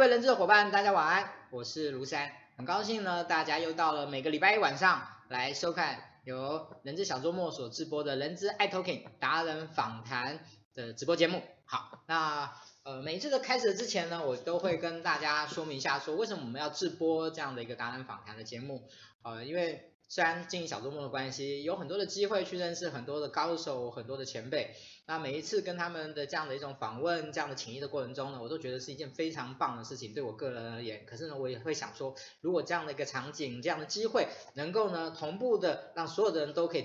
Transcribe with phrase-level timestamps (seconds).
[0.00, 10.40] 各位人资的伙伴，大家晚安，我是卢山，很高兴呢，大家又到了每个礼拜一晚上来收看由人资小周末所直播的人资爱 Talking 达人访谈
[10.72, 11.42] 的直播节目。
[11.66, 12.50] 好，那
[12.82, 18.88] 呃每一次的开始之前呢，我都会跟大家说明一下，说为什么我们要直播这样的一个达人访谈的节目，
[19.22, 19.86] 呃，因为。
[20.10, 24.74] 虽然经营小周末的关系，有很多的机会去认识很多的高手、很多的前辈。
[25.06, 31.06] 那每一次跟他们的这样的一种访问、这样的情谊的过程中呢，我都觉得是一件非常棒的事情，对我个人而言。
[31.06, 36.84] 可是呢，我也会想说，如果这样的一个场景、这样的机会，能够呢同步的让所有的人都可以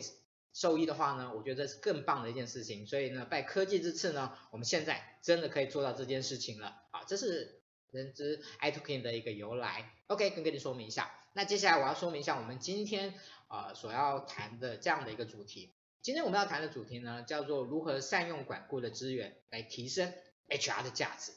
[0.54, 2.86] 受益的话呢，我觉得是更棒的一件事情。
[2.86, 6.76] 所以呢，拜科技之赐呢，我们现在真的可以做到这件事情了。
[6.92, 9.94] 啊，这是人资 iTalking 的一个由来。
[10.06, 11.12] OK，跟跟你说明一下。
[11.38, 13.14] 那接下来我要说明一下我们今天
[13.50, 15.74] 啊、呃、所要谈的这样的一个主题。
[16.02, 20.14] 今天我们要谈的主题呢，叫做如何善用管顾的资源来提升
[20.48, 21.34] HR 的价值。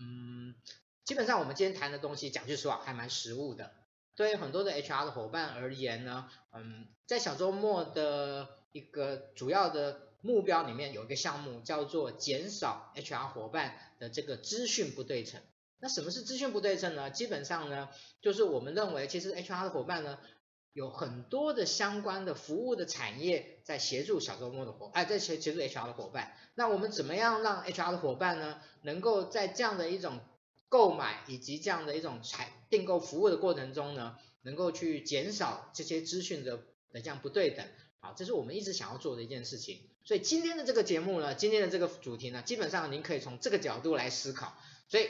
[0.00, 0.56] 嗯，
[1.04, 3.72] 基本上我们今天谈的东西，讲句实话还蛮实务的。
[4.16, 15.40] 对于很多的 HR 的伙伴而言呢，嗯，在小周末的一个主要的目标里面，有一个项目叫做减少 HR 伙伴的这个资讯不对称。
[15.78, 17.10] 那什么是资讯不对称呢？
[17.10, 17.90] 基本上呢，
[18.22, 20.18] 就是我们认为，其实 HR 的伙伴呢，
[20.72, 26.34] 有很多的相关的服务的产业在协助小周末的伙，哎，在协协助 HR 的伙伴。
[26.54, 30.20] 那我们怎么样让 HR 的伙伴呢，能够在这样的一种
[30.70, 36.56] 购买以及这样的一种采订购服务的过程中呢，能够去减少这些资讯的
[36.90, 37.66] 的这样不对等？
[38.00, 39.90] 好，这是我们一直想要做的一件事情。
[40.04, 44.56] 所以今天的这个节目呢，今天的这个主题呢，基本上您可以从这个角度来思考。
[44.88, 45.06] 所以。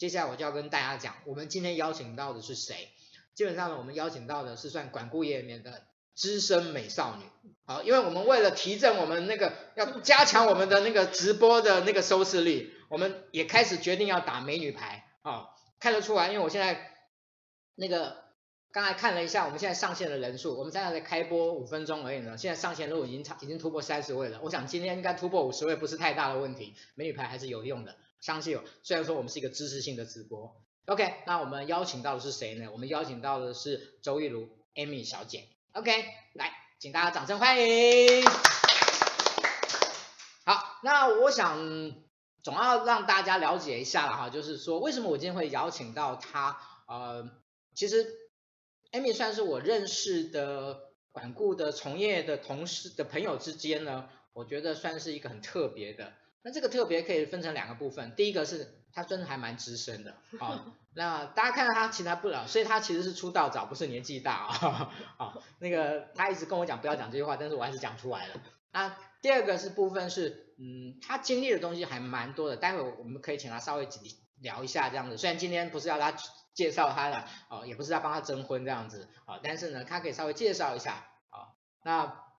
[0.00, 2.88] 接下来我就要跟大家讲，我们今天邀请到的是谁？
[3.34, 5.82] 基本上呢，我们邀请到的是算管顾业里面的
[6.14, 7.24] 资深美少女。
[7.66, 15.04] 好，因为我们为了提振我们那个要加强我们的那个直播的那个收视率，我们也开始决定要打美女牌。
[15.20, 15.48] 啊，
[15.78, 16.92] 看得出来，因为我现在
[17.74, 18.24] 那个
[18.72, 24.40] 刚才看了一下，我们现在上线的人数，我们现在才开播五分钟而已呢，现在上线都已经超已经突破三十位了。
[24.42, 27.96] 我想今天应该突破五十位不是太大的问题，美女牌还是有用的。
[28.20, 32.70] 相信有，虽然说我们是一个知识性的直播，OK，那我们邀请到的是谁呢？
[32.70, 38.24] 我们邀请到的是周一如 Amy 小姐，OK，来，请大家掌声欢迎。
[40.44, 41.94] 好，那我想
[42.42, 46.58] 总要让大家了解一下了哈，就是说为什么我今天会邀请到她？
[46.86, 47.30] 呃，
[47.74, 48.06] 其实
[48.92, 56.12] Amy 算是我认识的管顾的从业的同事的朋友之间呢，我觉得算是一个很特别的。
[56.42, 68.34] 那这个特别可以分成两个部分，第一个是他真的还蛮资深的，啊， 那大家看到他其实还不老，所以他其实是出道早，不是年纪大啊，啊，那个他一直跟我讲不要讲这句话，但是我还是讲出来了。
[68.72, 73.86] 那第二个是部分是，嗯，他经历的东西还蛮多的，待会我们可以请他稍微
[74.38, 76.14] 聊一下这样子，虽然今天不是要他
[76.54, 81.52] 介绍他的，哦，也不是要帮他征婚这样子，啊，但是呢，他可以稍微介绍一下，啊，
[81.84, 82.29] 那。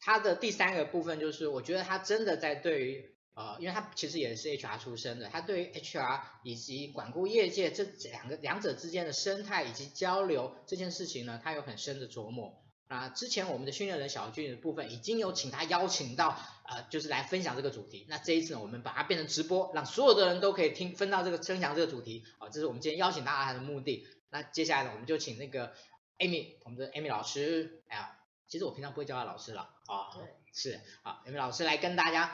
[0.00, 12.62] 他的第三个部分就是，我觉得他真的在对于呃，因为他其实也是 HR 出身的，他对于 HR 以及管顾业界这两个两者之间的生态以及交流这件事情呢，他有很深的琢磨。
[12.88, 18.06] 啊，之前我们的训练人小俊的部分已经有请他邀请到，呃，就是来分享这个主题。
[18.08, 22.24] 那这一次呢，我们把它变成直播，让所有的人都可以听分到这个分享这个主题。
[22.38, 24.06] 啊，这是我们今天邀请大家的目的。
[24.30, 25.74] 那接下来呢，我们就请那个
[26.18, 28.14] Amy，我们的 Amy 老师，哎呀。
[28.50, 32.30] 其实我平常不会叫他老师了啊，对，是好，有没有老师来跟大家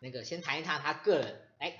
[0.00, 1.78] 那个先谈一谈他个人，哎，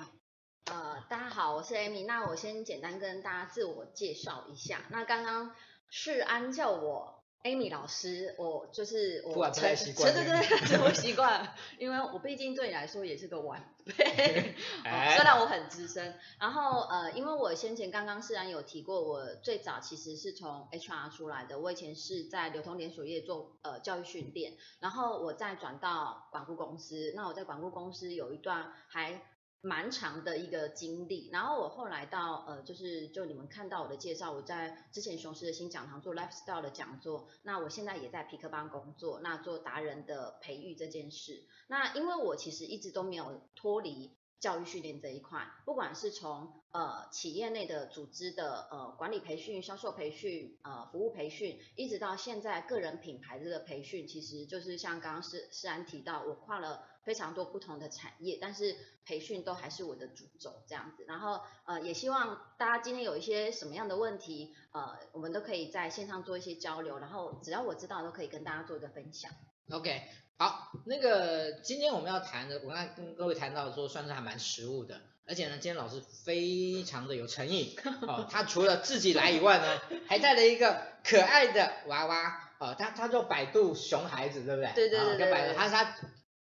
[0.66, 5.54] 呃，大家好，我是 Amy，那我先简单跟大家自我介绍一下，那刚刚
[5.90, 7.15] 世安叫我。
[7.46, 13.94] Amy 老师，我就是我，不太习惯， 对对对，我习惯，因为我毕竟对你来说也是个晚辈，
[14.82, 16.14] 虽然我很资深。
[16.40, 29.22] 然后呃，因为我先前刚刚虽然有提过，我最早其实是从 HR 出来的，我以前是在流通连锁业做呃教育训练，然后我再转到管顾公司，那我在管顾公司有一段还。
[29.66, 56.84] 蛮长的一个经历，然后我后来到呃，就是就你们看到我的介绍，我在之前雄狮的新讲堂做 lifestyle 的讲座，那我现在也在皮克邦工作，那做达人的培育这件事，那因为我其实一直都没有脱离教育训练这一块，不管是从呃企业内的组织的呃管理培训、销售培训、呃服务培训，一直到现在个人品牌这个培训，其实就是像刚刚诗诗安提到，我跨了。
[57.06, 61.04] 非常多不同的产业，但是培训都还是我的主轴这样子。
[61.06, 66.98] 然后呃，也希望大家今天有一些什么样的问题，呃，我们都可以在线上做一些交流。
[66.98, 69.30] 然后只要我知道，都可以跟大家做一个分享。
[69.70, 70.02] OK，
[70.36, 84.72] 好，那个今天我们要谈的，我刚才跟各位谈到说，算是还蛮实务的，而且呢，今天老师非常的有诚意 哦，他除了自己来以外呢，还带了一个可爱的娃娃哦，他他叫百度熊孩子，对不对？
[84.74, 85.96] 对对对对，对、哦，他他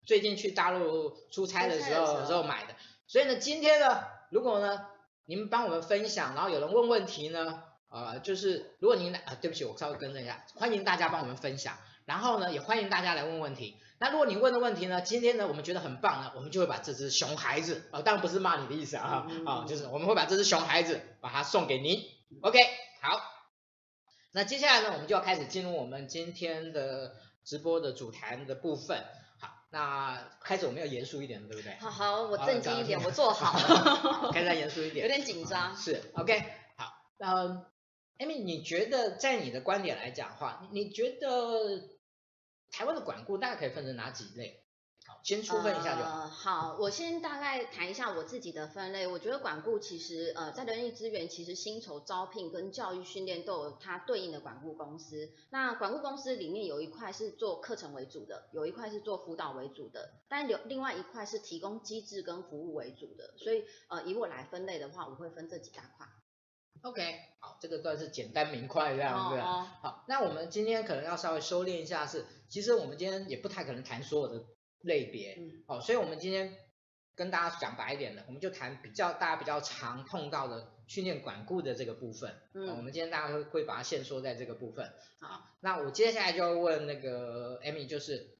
[0.05, 2.75] 最近去大陆出差的时候的时候，买的，
[3.07, 4.85] 所以呢，今天呢，如果呢，
[5.25, 7.63] 你们帮我们分享，然后有人问问题呢。
[7.93, 13.75] 呃，就是如果您来啊，对不起，我稍微更正一下，欢迎大家帮我们分享，然后呢，也欢迎大家来问问题。
[13.99, 22.01] 那如果你问的问题呢，今天呢，我们觉得很棒呢，我们就会把这只熊孩子啊，当然不是骂你的意思啊，啊，就是我们会把这只熊孩子把它送给您。
[22.41, 22.59] OK，
[23.01, 23.21] 好，
[24.31, 29.03] 那接下来呢，我们就要开始进入我们今天的直播的主谈的部分。
[29.71, 31.75] 好，那开始我们要严肃一点，对不对？
[31.79, 33.57] 好好，我正经一点，我坐好。
[34.31, 35.75] 开始严肃一点，有点紧张。
[35.75, 36.43] 是，OK，
[36.77, 37.65] 好，那。
[38.17, 41.89] Amy，你觉得在你的观点来讲的话，你觉得
[42.69, 44.60] 台湾的管顾大概可以分成哪几类？
[45.21, 46.21] 好，先粗分一下就好。
[46.21, 46.27] 呃。
[46.27, 49.05] 好，我先大概谈一下我自己的分类。
[49.05, 55.29] 我觉得管顾其实呃，在人力资源其实薪酬招聘跟教育训练都有它对应的管顾公司。
[55.51, 63.35] 那管顾公司里面有一块是做课程为主的，有一块是做辅导为主的，但有另外一块是提供机制跟服务为主的。
[63.37, 66.07] 所以呃，以我来分类的话，我会分这几大块。
[66.83, 69.39] OK，好，这个算是简单明快这样子。
[69.39, 69.67] Oh, oh.
[69.83, 74.43] 好，那我们今天可能要稍微收敛一下是，是其实我们今天也不太可能谈所有的
[74.83, 76.55] 类别，嗯，好，所以我们今天
[77.15, 82.35] 跟大家讲白一点的，我们就谈比较大家比较常碰到的训练管顾的这个部分。
[82.53, 84.91] 嗯，我们今天大家会会把它限缩在这个部分。
[85.19, 88.37] 好，那我接下来就要问那个 Amy，就是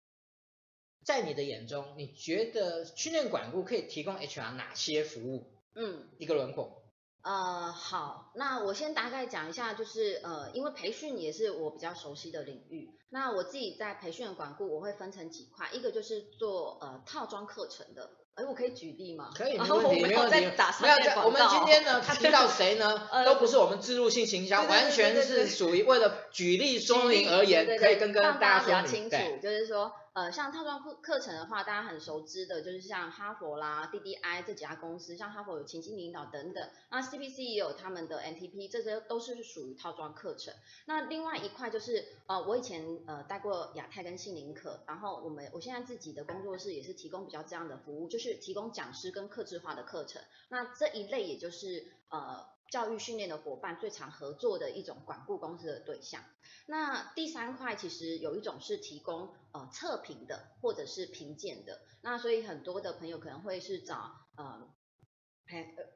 [1.04, 5.54] 在你的眼中，你觉得训练管顾可以提供 HR 哪些服务？
[5.76, 6.81] 嗯，一个轮廓。
[7.24, 19.30] 呃，好，那我先大概讲一下，就是呃，因为培训也是我比较熟悉的领域，那我自己在培训的管顾，我会分成几块，一个就是做呃套装课程的，哎，我可以举例吗？
[19.36, 23.08] 可以，没问题，没有在打没有在，我们今天呢， 他提到谁呢？
[23.24, 29.92] 都不是我们植入性行销，完全是属于为了举例说明而言，可以跟跟大家说明，比较清楚，就是说。
[30.14, 40.54] 呃，像套装课课程的话，大家很熟知的，就是像哈佛啦、DDI 这几家公司，像哈佛有情境领导等等，那 CPC 也有他们的 NTP，这些都是属于套装课程。
[40.86, 50.22] 那另外一块就是，呃，我以前呃带过亚太跟杏林课，然后我们我现在自己的工作室也是提供比较这样的服务，就是提供讲师跟客制化的课程。
[50.50, 52.46] 那这一类也就是呃。
[52.72, 56.24] 教育训练的伙伴最常合作的一种管顾公司的对象。
[56.66, 61.82] 那第三块其实有一种是提供呃测评的或者是评鉴的。
[62.02, 64.74] 那所以很多的朋友可能会是找呃。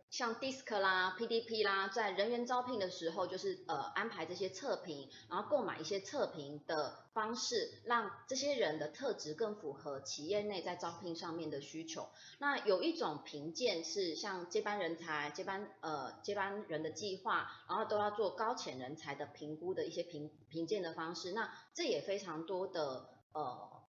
[0.10, 12.10] 像 DISC 啦、PDP 啦，在人员招聘的时候，就是呃安排这些测评，然后购买一些测评的方式，让这些人的特质更符合企业内在招聘上面的需求。
[12.40, 21.32] 那有一种评鉴是像接班人才、接班呃接班人的计划，然后都要做高潜人才的评估的一些评评鉴的方式。
[21.32, 23.84] 那这也非常多的呃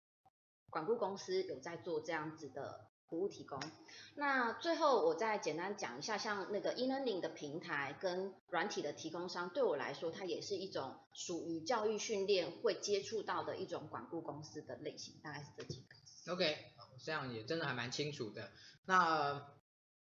[0.71, 2.86] 管顾公司有在做这样子的。
[3.09, 3.61] 服务提供，
[4.17, 16.33] 那最后我再简单讲一下，像那个 e-learning 的平台跟软体的提供商，对我来说，它也是一种属于教育训练会接触到的一种管顾公司的类型，大概是这几个。
[16.33, 16.57] OK，
[17.05, 18.51] 这样也真的还蛮清楚的。
[18.87, 19.47] 那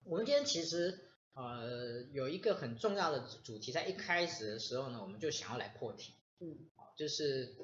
[0.05, 7.55] 我们今天其实呃有一个很重要的主题，在一开始的时候呢，我们就想要来破题，嗯，就是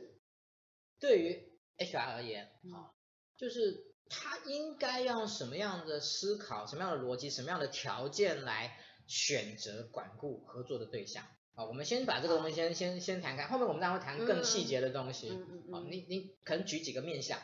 [1.00, 2.92] 对于 HR 而言，啊，
[3.38, 3.93] 就是。
[4.08, 11.24] 他应该要用什么样的思考、什么样的逻辑、什么样的条件来选择管顾合作的对象？
[11.54, 15.30] 好，我们先把这个，我们先先先谈开，后面我们当然会谈更细节的东西。
[15.30, 15.72] 嗯嗯嗯。
[15.72, 17.38] 好，你你可能举几个面向。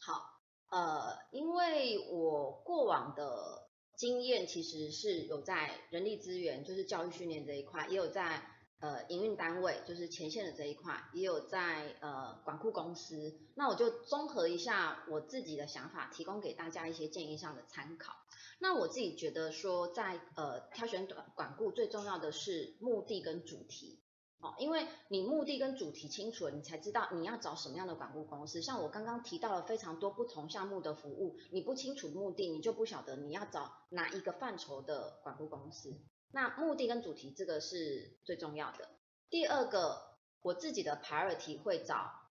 [0.00, 0.22] 好，
[0.70, 8.55] 呃，因为我过往的经验其实是有在人力资源，就是教育训练这一块，也有在。
[8.78, 13.34] 呃，营运单位就是前线的这一块，也有在呃管顾公司。
[13.54, 18.12] 那我就综合一下我自己的想法，提供给大家一些建议上的参考。
[18.58, 24.02] 那我自己觉得说在，呃挑选管管顾最重要的是目的跟主题
[24.40, 28.60] 哦，因为你目的跟主题清楚了，你才知道你要找什么样的管顾公司。
[28.60, 35.98] 像我刚刚提到了非常多不同项目的服务，你不清楚目的，你就不晓得你要找哪一个范畴的管顾公司。
[36.30, 38.90] 那目的跟主题这个是最重要的。
[39.30, 42.30] 第二个，我自己的 priority 会找，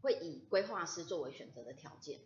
[0.00, 2.20] 会以规划师作为选择的条件，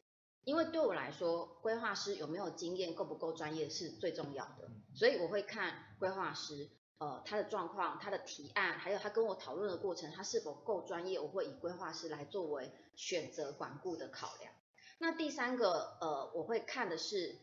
[0.45, 6.71] 因为对我来说，规划师有没有经验，够不够专业是最重要的，所以我会看规划师。
[7.03, 14.53] 呃他的状况、他的提案，还有他跟我讨论的过程，他是否够专业，我会以规划师来作为选择管顾的考量。
[14.99, 17.39] 那第三个呃我会看的是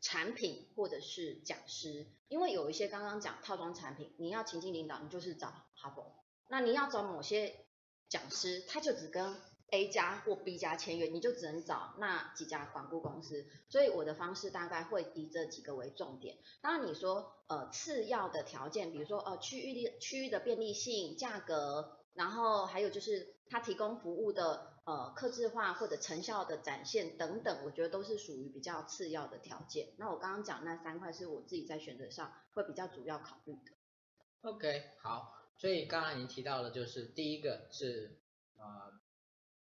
[0.00, 6.14] 产品或者是讲师，因为有一些刚刚讲套装产品，你要情境领导，你就是找哈佛，
[6.48, 7.66] 那你要找某些
[8.08, 9.36] 讲师，他就只跟
[9.70, 13.46] A 家或 B 家签约，你就只能找那几家管顾公司。
[13.68, 16.38] 所以我的方式大概会以这几个为重点。
[16.62, 29.88] 当然你说呃次要的条件，比如说呃区域的区域的便利性、价格，然后还有就是他提供服务的呃克制化或者成效的展现等等，我觉得都是属于比较次要的条件。
[29.98, 33.72] 那我刚刚讲那三块是我自己在选择上会比较主要考虑的。
[34.40, 35.34] OK，好。
[35.58, 38.16] 所以刚刚您提到了就是第一个是
[38.56, 38.98] 呃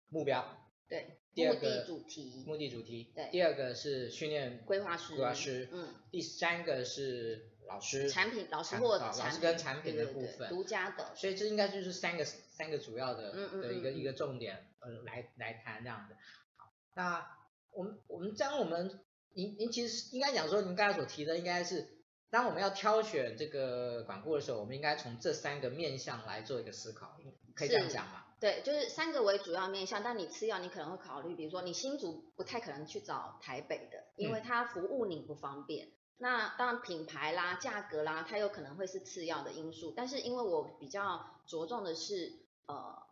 [0.08, 0.44] 目标，
[0.88, 13.32] 对，第二个目的主题，目的主题，对，第二个是训练规划师，规划师，嗯，第三个是老师，产品老师或老师跟产品的部分，独家的，所以这应该就是三个三个主要的
[13.62, 16.14] 的一个一个重点呃来来谈这样的。
[16.56, 17.26] 好，那
[17.72, 21.94] 我们我们将我们您您其实应该讲说您刚才所提的应该是。
[22.28, 27.16] 当我们要挑选这个管顾的时候，我们应该从这三个面向来做一个思考，
[27.54, 28.24] 可以这样讲吗？
[28.40, 35.86] 对，就是三个为主要面向，但你次要你可能会考虑，比如说你新竹不太可能去找台北的，因为它服务你不方便。
[35.86, 42.32] 嗯、那当然品牌啦、价格啦，它有可能会是次要的因素，但是因为我比较着重的是
[42.66, 43.05] 呃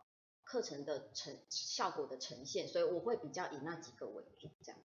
[0.55, 4.79] 课程的呈效果的呈现，所以我会比较以那几个为主，这样。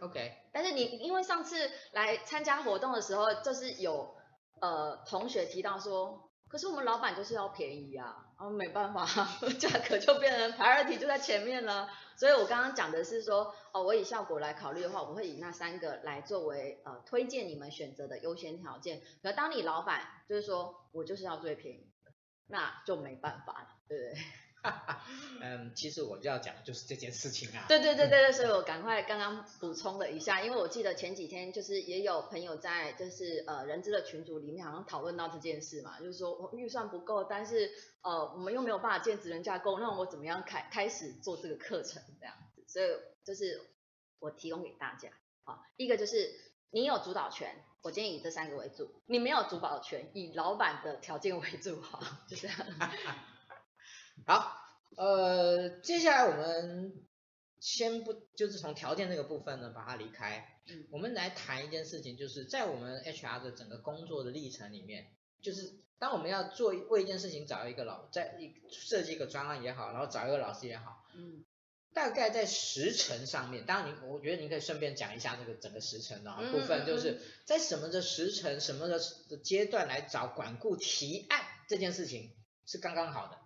[0.00, 4.16] OK，但是你因为上次来参加活动的时候，就是有
[4.60, 9.06] 呃同学提到说，可是我们老板就是要便宜啊，然后没办法，
[9.60, 11.88] 价格就变成 priority 就在前面了。
[12.16, 19.00] 所以我刚刚讲的是说，哦，我以效果来考虑的话，我会以那三个来作为呃推荐你们选择的优先条件。
[19.22, 22.10] 可当你老板就是说我就是要最便宜的，
[22.48, 24.24] 那就没办法了，对不对？
[25.42, 27.66] 嗯，其实我就要讲的就是这件事情啊。
[27.68, 42.64] 对对对对对，所以我赶快刚刚补充了一下，因为我记得前几天就是也有朋友在就是呃人资的群组里面好像讨论到这件事嘛，就是说我预算不够，但是呃我们又没有办法建职人架构，那我怎么样开开始做这个课程这样子？
[42.66, 42.86] 所以
[43.24, 43.60] 就是
[44.20, 45.10] 我提供给大家，
[45.44, 46.32] 好，一个就是
[46.70, 52.56] 你有主导权，我建议以这三个为主；你没有主导权，以老板的条件为主，好，就这样。
[54.26, 54.56] 好，
[54.96, 56.94] 呃，接下来我们
[57.60, 60.60] 先不就是从条件这个部分呢，把它离开。
[60.66, 65.08] 嗯，我们来谈一件事情，就是在我们 HR 的整个工作的历程里面，
[65.42, 71.44] 就是当我们要做为一件事情找一个老，在一设计一个专案也好，然后找一个老师也好，嗯，
[71.92, 78.98] 大概在时程上面，当然您，我觉得你可以顺便讲一下这个整个时程的部分，就是在什么的时程、什么的
[79.42, 82.32] 阶段来找管顾提案这件事情
[82.64, 83.43] 是刚刚好的。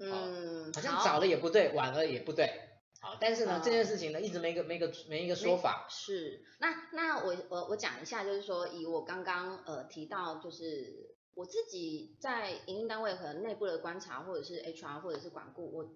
[0.00, 2.50] 嗯，好像早了也不对，晚了也不对。
[3.02, 5.86] 好，但是呢，嗯、这件事情呢，一直没一个没一个没一个说法。
[5.88, 15.88] 是，那那我我我讲一下，就是说以我刚刚呃提到，就是我自己在营运单位可能内部的观察，或者是 HR 或者是管顾，我，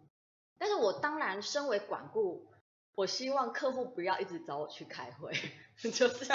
[0.58, 2.46] 但是我当然身为管顾，
[2.94, 5.32] 我希望客户不要一直找我去开会，
[5.92, 6.32] 就是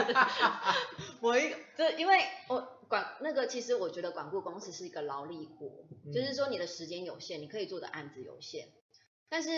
[1.21, 2.78] 我一这因为我。
[2.89, 8.73] 管那个，其实我觉得管顾公司是一个劳力活，嗯、就是说你的时间有限，你可以做的案子有限。
[9.29, 9.49] 但是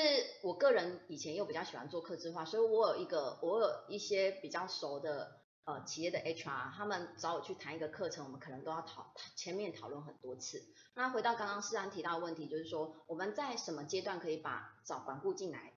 [0.43, 10.61] 我个人以前又比较喜欢做客制化，所以我有一个，我有一些比较熟的呃企业的 HR，他们找我去谈一个课程，我们可能都要讨前面讨论很多次。
[10.93, 15.71] 那回到刚刚诗安提到的问题，就是说我们在什么阶段可以把找管顾进来？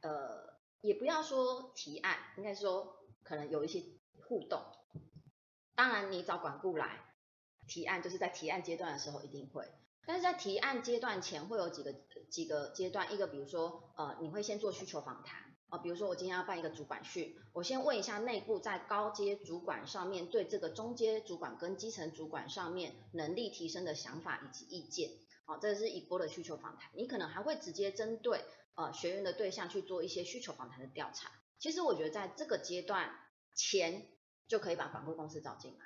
[0.00, 3.84] 呃，也不要说提案，应该说可能有一些
[4.26, 4.60] 互动。
[5.76, 7.04] 当然，你找管顾来
[7.68, 9.68] 提案，就是在提案阶段的时候一定会。
[10.06, 11.92] 但是在提案阶段前会有几个
[12.30, 25.10] 几个阶段，一个比如说，呃，你会先做需求访谈啊，比如说我今天要办一个主管训，我先问一下内部在高阶主管上面对这个中阶主管跟基层主管上面能力提升的想法以及意见，
[25.44, 26.90] 好，这是一波的需求访谈。
[26.94, 28.40] 你可能还会直接针对
[28.76, 31.30] 呃学员的对象去做一些需求访谈的调查。
[31.58, 33.18] 其实我觉得在这个阶段
[33.54, 34.06] 前。
[34.48, 35.84] 就可以把管顾公司找进来，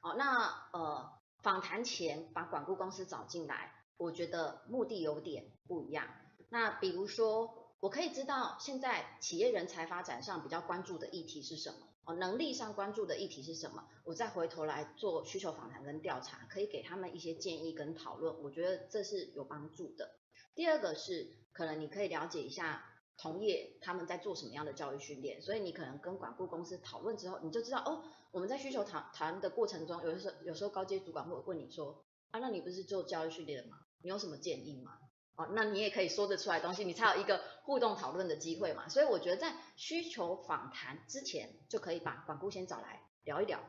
[0.00, 1.10] 哦，那呃
[1.42, 6.06] 访谈前把管顾公司找进来，我觉得目的有点不一样。
[6.48, 20.10] 那比如说，我可以知道现在企业人才发展上比较关注的议题是什么，哦，能力上关注的议题是什么，我再回头来做需求访谈跟调查，可以给他们一些建议跟讨论，我觉得这是有帮助的。
[20.54, 22.82] 第二个是，可能你可以了解一下
[23.18, 33.76] 同业他们在做什么样的教育训练，所以你可能跟管顾公司讨论之后，你就知道哦，我们在需求谈谈的过程中，有的时候有时候高阶主管会问你说，啊，那你不是做教育训练的吗？
[34.00, 34.92] 你有什么建议吗？
[35.34, 38.88] 哦，那你也可以说得出来东西，你才有一个互动讨论的机会嘛。
[38.88, 43.60] 所以我觉得在需求访谈之前，就可以把管顾先找来聊一聊，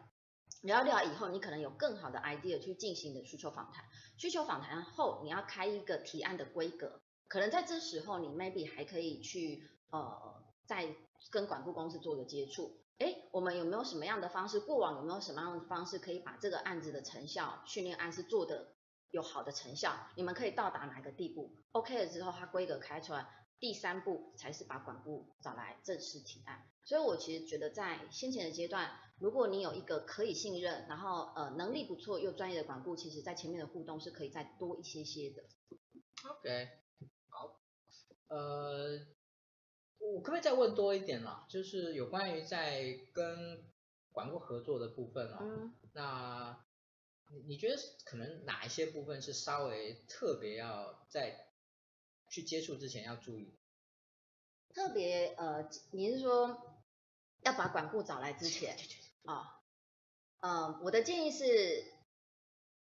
[0.62, 3.86] 聊一聊以后，你可能有更好的 idea 去进行你的需求访谈。
[4.18, 10.94] 需求访谈后，你要开一个提案的规格，可能在这时候你 maybe 还可以去呃，再
[11.32, 12.82] 跟管顾公司做个接触。
[12.98, 14.60] 诶，我们有没有什么样的方式？
[14.60, 18.74] 过往有没有什么样的方式可以把这个案子的成效训练案是做的？
[19.12, 23.28] 有好的成效，你们可以到达哪个地步？OK 了之后，它规格开出来，
[23.60, 26.64] 第三步才是把管顾找来正式提案。
[26.84, 35.42] 所以我其实觉得在先前的阶段，如果你有一个可以信任，然后呃能力不错又专业的管顾，其实在前面的互动是可以再多一些些的。
[36.30, 36.70] OK，
[38.30, 39.06] 呃，
[40.00, 41.46] 我可不可以再问多一点了？
[41.50, 43.64] 就是有关于在跟
[44.12, 45.38] 管顾合作的部分哦。
[45.42, 45.74] 嗯。
[45.94, 46.66] 那。
[47.32, 51.52] 你你觉得可能哪一些部分是稍微特别要在
[52.28, 53.54] 去接触之前要注意？
[54.74, 56.82] 特别呃，你是说
[57.42, 58.76] 要把管顾找来之前
[59.26, 59.62] 啊？
[60.40, 61.86] 嗯、哦呃，我的建议是，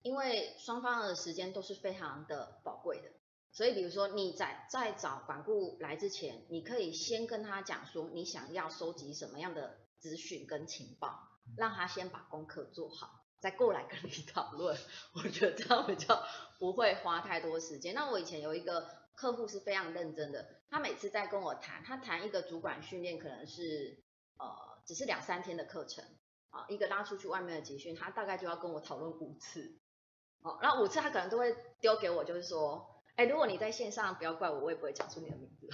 [0.02, 3.12] 因为双方的时间都是非常的宝贵的，
[3.52, 13.20] 所以比如说你在在找管顾来之前，你可以先跟他讲说你想要收集什么样的资讯跟情报，让他先把功课做好。
[13.40, 14.78] 再过来跟你讨论，
[15.14, 16.24] 我觉得这样比较
[16.60, 17.92] 不会花太多时间。
[17.92, 24.04] 那我以前有一个客户是非常认真的，他每次在跟我谈，他谈一个主管训练可能是
[24.38, 24.46] 呃
[24.86, 26.04] 只是两三天的课程
[26.50, 29.76] 啊，一个拉出去外面的集训，他大概就要跟我讨论五次，
[30.42, 35.68] 哦，那五次他可能都会丢给我，就是说，哎，如果你在线上不要怪我，我也不会讲出你的名字，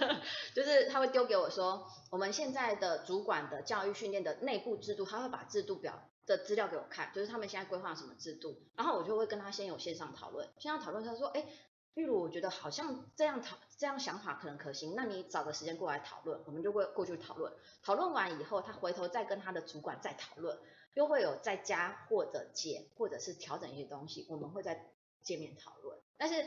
[0.54, 6.08] 就是他会丢给我说，我们现在的主管的教育训练的内部制度，他会把制度表。
[6.26, 11.46] 的资料给我看，就是他们现在规划什么制度，然后我就会跟他先有线上讨论，线上讨论他说，哎，
[11.94, 20.58] 例如我觉得好像这样讨这样想法可能可行，那你找个时间过来讨论，我们就会过去讨论，讨论完以后，他回头再跟他的主管再讨论，
[20.94, 24.90] 又会有再加或者减或者是调整一些东西，我们会再
[25.22, 26.44] 见面讨论，但是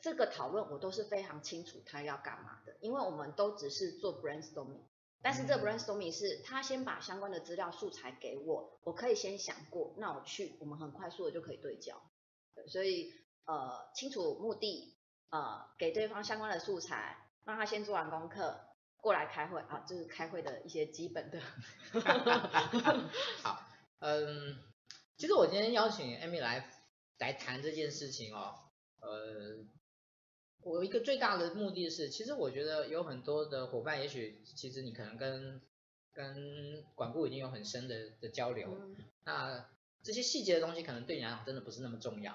[0.00, 4.82] 这个讨论我都是非常清楚他要干嘛的，因为我们都只是做 brainstorming。
[5.20, 12.00] 但是这 brainstorming 是他先把相关的资料素材给我，我可以先想过，那我去，我们很快速的就可以对焦。
[12.54, 13.12] 对，所以
[13.44, 14.96] 呃清楚目的，
[15.30, 18.60] 呃给对方相关的素材，让他先做完功课，
[18.98, 21.40] 过来开会啊，这是开会的一些基本的。
[23.42, 23.60] 好，
[23.98, 24.62] 嗯，
[25.16, 26.70] 其实我今天邀请 Amy 来
[27.18, 28.54] 来谈这件事情哦，
[29.00, 29.66] 呃。
[30.62, 35.60] 我有一个最大的目的是，其实我觉得有很多的伙伴，也许其实你可能跟
[36.12, 39.68] 跟管顾已经有很深的的交流，嗯、那
[40.02, 42.32] 这些细节的东西可能对你来讲真的不是那么重要，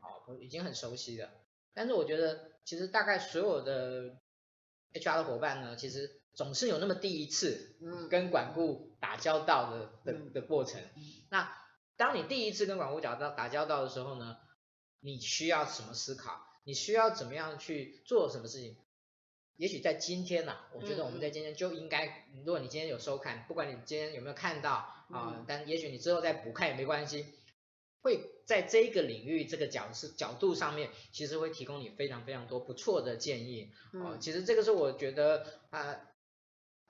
[0.00, 1.30] 哦，已经很熟悉了。
[1.74, 4.16] 但是我觉得，其实大概所有的
[4.94, 7.76] HR 的伙伴呢，其实总是有那么第一次
[8.10, 10.82] 跟管顾打交道的、嗯、的的过程。
[11.28, 11.54] 那
[11.96, 14.38] 当你第一次跟管顾打交打交道的时候呢，
[15.00, 16.40] 你需要什么思考？
[16.66, 18.76] 你需要怎么样去做什么事情？
[19.56, 27.24] 也许在今天呐、啊，我觉得我们在今天就应该，如果你今天有收看，不管你今天有没有看到啊、呃，但也许你之后再补看也没关系，
[28.02, 34.18] 会在这个领域这个角是角度上面，其实会提供你非常非常多不错的建议哦、呃。
[34.18, 36.00] 其实这个是我觉得啊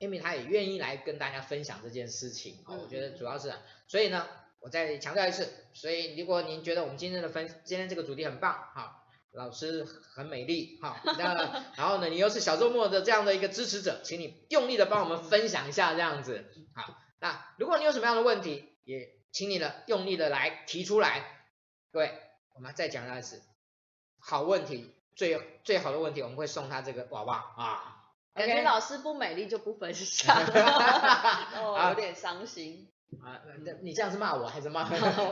[0.00, 2.78] ，Amy 她也愿意来跟大家分享这件事情啊、呃。
[2.82, 3.52] 我觉得主要是，
[3.86, 4.26] 所以呢，
[4.58, 9.05] 我再强调一次，所以如果您觉得我们今天的分，今天这个主题很棒，好。
[9.36, 21.22] 老师很美丽，好，那然后呢，你又是小周末的这样的一个支持者，请你用力的帮我们分享一下这样子，好，那如果你有什么样的问题，也请你呢用力的来提出来，
[21.92, 22.18] 各位，
[22.54, 23.42] 我们再讲一次，
[24.18, 30.34] 好问题，最最好的问题，我们会送他这个娃娃啊， 感觉老师不美丽就不分享，
[31.60, 32.90] 哦，有点伤心。
[33.22, 34.88] 啊，那你这样是骂我还是骂？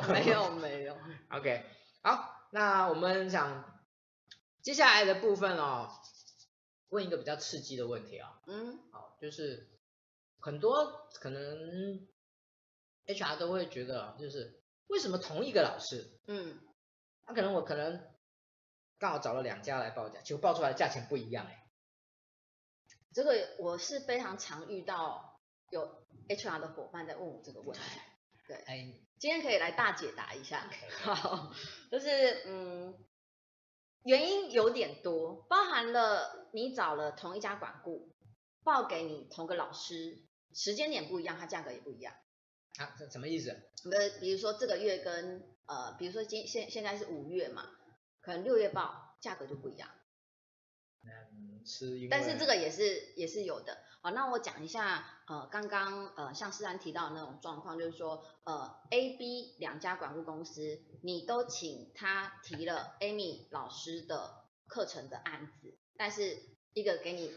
[0.08, 0.96] 没有没有
[1.30, 1.64] ，OK，
[2.02, 3.73] 好，那我们想。
[4.64, 5.90] 接下来的部分哦，
[6.88, 9.68] 问一个比较刺激的问题啊、哦，嗯，好，就是
[10.40, 12.08] 很多可能
[13.04, 16.58] HR 都会觉得，就是为什么同一个老师，嗯，
[17.26, 18.10] 那可能我可能
[18.98, 21.68] 刚好找了两家来报价，结果报出来的价钱不一样哎，
[23.12, 27.82] 这个我是非常常遇到有 HR 的伙伴在问我这个问题，
[28.48, 30.70] 对，哎，今天可以来大解答一下，
[31.02, 31.52] 好，
[31.92, 32.98] 就是嗯。
[34.04, 38.10] 原因有点多，包含了你找了同一家管顾，
[38.62, 40.22] 报给你同个老师，
[40.54, 42.14] 时间点不一样，它价格也不一样。
[42.76, 43.50] 啊，这什么意思？
[43.90, 47.66] 呃，比如说这个月跟呃，比如说今现现在是五月嘛，
[48.20, 49.88] 可能六月报价格就不一样。
[51.64, 52.08] 嗯，是因为。
[52.10, 53.78] 但是这个也是也是有的。
[54.02, 66.38] 好，那我讲一下，呃，刚刚呃，像诗安提到的那种状况，就是说，呃，A、B 两家管顾公司，你都请他提了 Amy 老师的课程的案子，但是
[66.74, 67.32] 一个给你，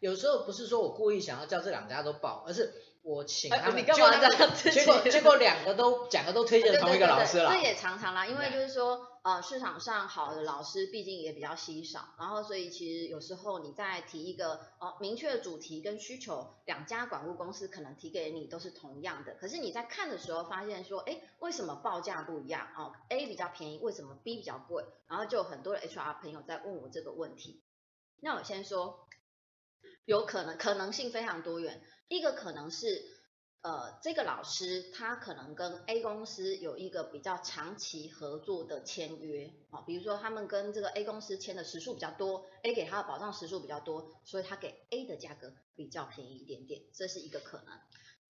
[0.00, 2.72] 有时候不是说我故意想要叫这两家都报，而是。
[3.02, 4.54] 我请他们，你干嘛这样？
[4.54, 7.50] 结果结果两个都两个都推荐同一个老师了。
[7.50, 22.66] 这也常常啦，因为就是说，呃，市场上好的老师毕竟也比较稀少，然后所以其实有时候你再提一个呃明确的主题跟需求，两家管务公司可能提给你都是同样的，可是你在看的时候发现说，哎，为什么报价不一样？
[22.78, 24.86] 哦，A 比较便宜，为什么 B 比较贵？
[25.06, 27.62] 然后就有很多的 HR 朋友在问我这个问题。
[28.22, 29.06] 那我先说，
[30.06, 31.82] 有可能可能性非常多元。
[32.08, 33.04] 一个可能是，
[33.62, 47.78] 呃，这个老师他可能跟 A 公司有一个比较长期合作的签约，啊，比如说他们跟这个 A 公司签的时数比较多，A 给他的保障时数比较多，所以他给 A 的价格比较便宜一点点，这是一个可能。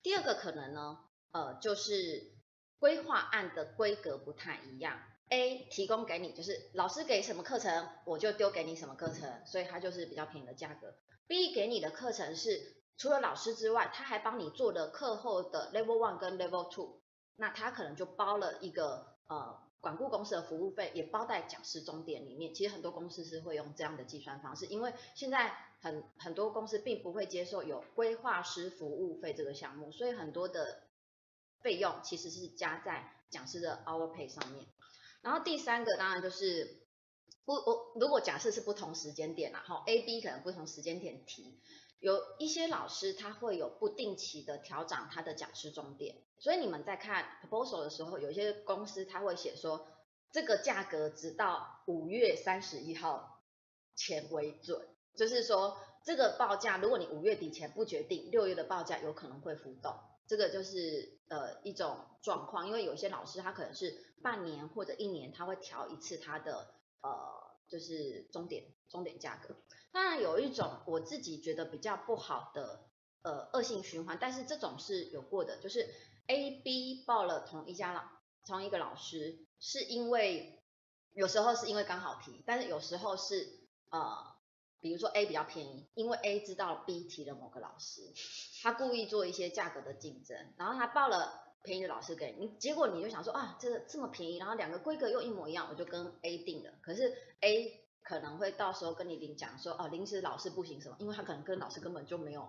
[0.03, 0.99] 第二个可能呢，
[1.31, 2.33] 呃，就是
[2.81, 10.93] 规划案的规格不太一样，A 提供给你就是老师给什么课程，我就丢给你什么课程，所以它就是比较便宜的价格。
[11.29, 12.80] B 给你的课程是。
[13.01, 17.01] 除了老师之外，他还帮你做了课后的 Level One 跟 Level Two，
[17.37, 22.55] 那他可能就包了一个呃管顾公司的服务费，也包在讲师钟点里面。
[22.55, 30.83] 其实很多公司是会用这样的计算方式，因为现在很很多公司并不会接受有规划师服务费这个项目，所以很多的
[31.63, 34.67] 费用其实是加在讲师的 Hour Pay 上面。
[35.23, 36.83] 然后第三个当然就是
[37.47, 41.59] 不我如果假设是不同时间点啦，哈 A B 可能不同时间点提。
[42.01, 49.87] 有一些老师他会有不定期的调整他的讲师重点，所以你们在看 proposal 的时候，有一些公司他会写说
[50.33, 53.43] 这个价格直到五月三十一号
[53.95, 59.95] 前为准，就是说这个报价如果你五月底前不决定，六月的报价有可能会浮动，
[60.27, 67.11] 这个就是呃一种状况，因为有些老师他可能是半年或者一年他会调一次他的呃
[67.71, 69.57] 就是终点终点价格。
[69.93, 72.91] 当然有一种我自己觉得比较不好的
[73.23, 75.89] 呃恶性循环，但是这种是有过的，就是
[76.27, 78.03] A、B 报了同一家老
[78.47, 80.63] 同一个老师，是因为
[81.13, 84.35] 有时候是因为刚好提，但是有时候是呃
[84.81, 88.03] 比如说 A 比较便宜，因为 A 知道 B 提了某个老师，
[88.63, 97.81] 他故意做一些价格的竞争，然后他报了便宜的老师给你，结果你就想说啊这个这么便宜，然后两个规格又一模一样，我就跟 A 定了，可是 A。
[98.03, 102.41] 可能会到时候跟你领讲说哦，临时老师不行什么，因为他可能跟老师根本就没有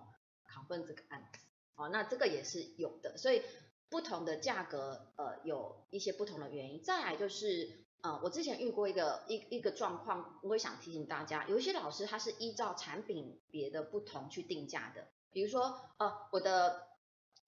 [0.45, 1.39] 讨论这个案子，
[1.75, 3.43] 哦，那这个也是有的，所以
[3.89, 6.81] 不同的价格呃有一些不同的原因。
[6.81, 16.87] 再来就是呃我之前遇过一个一一个状况，我也想提醒大家，有一些老师他是依照产品别的不同去定价的，比如说呃我的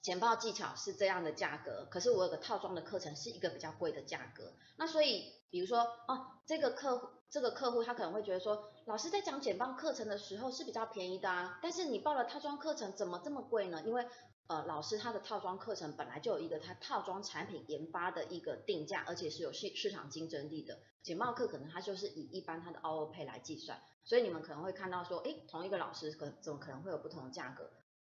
[0.03, 7.07] 简报技巧是这样的价格，可是我有个套装的课程是一个比较贵的价格，那所以比如说哦这个客户。
[7.33, 13.81] 这个客户他可能会觉得说，老师在讲简报课程的时候是比较便宜的啊，但是你报了套装课程怎么这么贵呢？
[13.87, 14.05] 因为
[14.45, 20.77] 呃老师他的套装课程本来就有一个他套装产品研发的一个定价，而且是有市市场竞争力的。
[21.01, 27.67] 简报课可能他就是以一般他的 O O P 来计算，所以你们可能会看到说，哎，同一个老师可怎么可能会有不同的价格？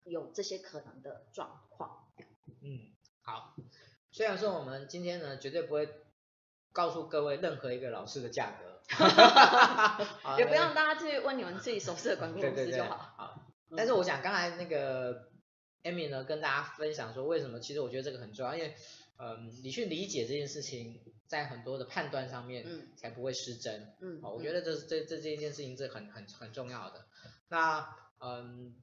[0.05, 2.07] 有这些可能的状况。
[2.61, 3.55] 嗯，好。
[4.11, 5.89] 虽然说我们今天呢绝对不会
[6.71, 8.75] 告诉各位任何一个老师的价格。
[10.37, 12.97] 也不用大家去问你们自己熟悉的管顾公司就好。
[13.17, 15.31] 好，但是我想刚才那个
[15.81, 17.59] Amy 呢，跟大家分享说，为什么？
[17.59, 18.75] 其实我觉得这个很重要，因为，
[19.17, 23.95] 嗯、呃，你去理解这件事情，在很多的判断上面，嗯，才不会失真。
[24.01, 27.07] 嗯，好，我觉得这这这这一件事情是很很很重要的。
[27.47, 27.89] 那，
[28.19, 28.75] 嗯，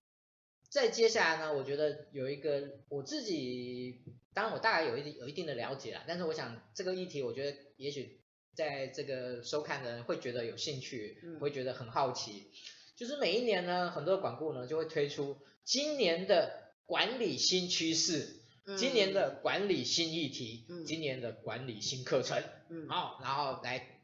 [0.73, 8.19] 再接下来呢，我觉得有一个我自己，当然我大概有一定有一定的了解了，但是我想这个议题，我觉得也许。
[8.55, 12.51] 在这个收看的人会觉得有兴趣，嗯、会觉得很好奇，
[12.95, 24.03] 就是每一年呢，很多管顾呢就会推出今年的管理新趋势，嗯、今年的管理新议题，嗯、今年的管理新课程，嗯，好，然后来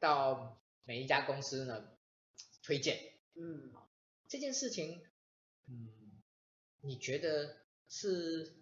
[0.00, 1.84] 到每一家公司呢
[2.62, 2.96] 推荐，
[3.34, 3.74] 嗯，
[4.26, 5.02] 这件事情，
[5.68, 5.90] 嗯，
[6.82, 7.56] 你觉得
[7.88, 8.52] 是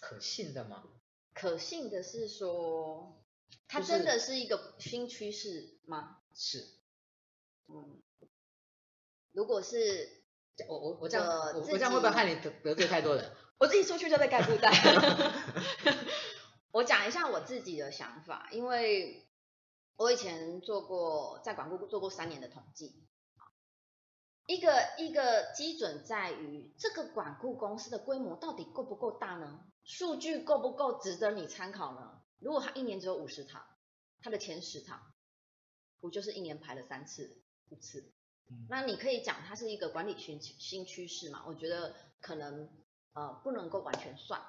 [0.00, 0.84] 可信的吗？
[1.32, 3.16] 可信的是说。
[3.72, 6.18] 它真的是一个新趋势吗？
[6.34, 6.66] 是，
[7.68, 8.02] 嗯，
[9.30, 10.24] 如果是
[10.68, 13.30] 我我我这样我我这样会不会害你得得罪太多人？
[13.58, 14.72] 我自己出去就被盖布袋。
[16.72, 19.28] 我讲一下我自己的想法，因为
[19.94, 23.06] 我以前做过在管顾做过三年的统计。
[24.50, 29.60] 一个一个基准在于这个管顾公司的规模到底够不够大呢？
[29.84, 32.20] 数据够不够值得你参考呢？
[32.40, 33.64] 如果他一年只有五十堂，
[34.20, 35.00] 他的前十堂
[36.00, 38.12] 不就是一年排了三次、五次？
[38.68, 41.44] 那你可以讲它是一个管理新新趋势嘛？
[41.46, 42.68] 我觉得可能
[43.12, 44.40] 呃不能够完全算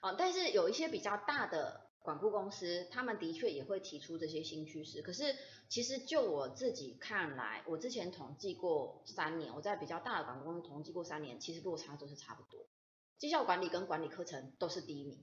[0.00, 1.85] 啊，但是有一些比较大的。
[2.06, 5.02] 管顾公司，他们的确也会提出这些新趋势。
[5.02, 5.34] 可是，
[5.68, 12.64] 其实就我自己看来，我之前统计过三年，我在比较大的管顾公司统计过三年，其实落差都是差不多。
[13.18, 15.22] 绩效管理跟管理课程都是第一名，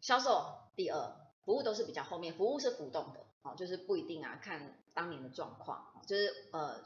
[0.00, 2.34] 销售第二，服务都是比较后面。
[2.34, 6.82] 服务是浮动的，哦，就是不一定啊，看当年的状况，就是呃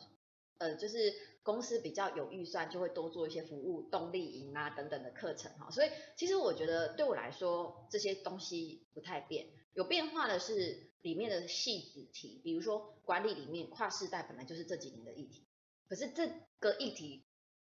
[0.58, 1.14] 呃，就是。
[1.46, 5.70] 公司比较有预算，就会多做一些服务、动力营啊等等的课程哈。
[5.70, 15.46] 所以其实我觉得对我来说，这些东西不太变，有变化的是里面的细子题，比如说管理里面跨世代本来就是这几年的议题，
[15.88, 17.24] 可是这个议题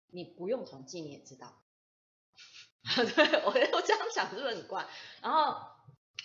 [0.08, 1.62] 你不用统计你也知道。
[2.82, 4.88] 对，我我这样讲是不是很怪？
[5.22, 5.77] 然后。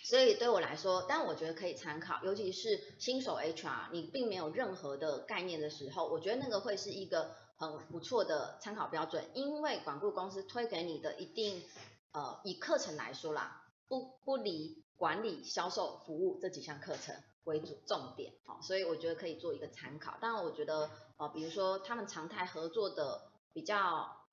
[0.03, 11.63] 所以对我来说，但我觉得可以参考，尤其是新手 HR，你并没有任何的概念的时候，我觉得那个会是一个很不错的参考标准，因为管顾公司推给你的一定，
[12.11, 20.17] 呃，以课程来说啦，不不离管理、销售、服务这几项课程为主重点，好，所以我觉得可以做一个参考。
[20.19, 23.21] 但，我觉得呃，比如说他们常态合作的
[23.53, 23.77] 比较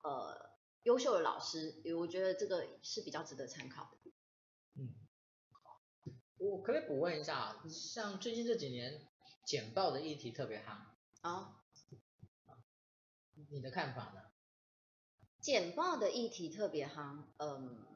[0.02, 0.50] 呃
[0.82, 3.99] 优秀的老师，我觉得这个是比较值得参考的。
[6.40, 6.48] 嗯。
[6.50, 7.62] 我可不可以补问一下啊？
[7.68, 9.06] 像最近这几年
[9.44, 10.78] 简报的议题特别夯
[11.20, 11.60] 啊，
[13.50, 14.22] 你的看法呢？
[15.40, 17.86] 简报的议题特别夯，嗯，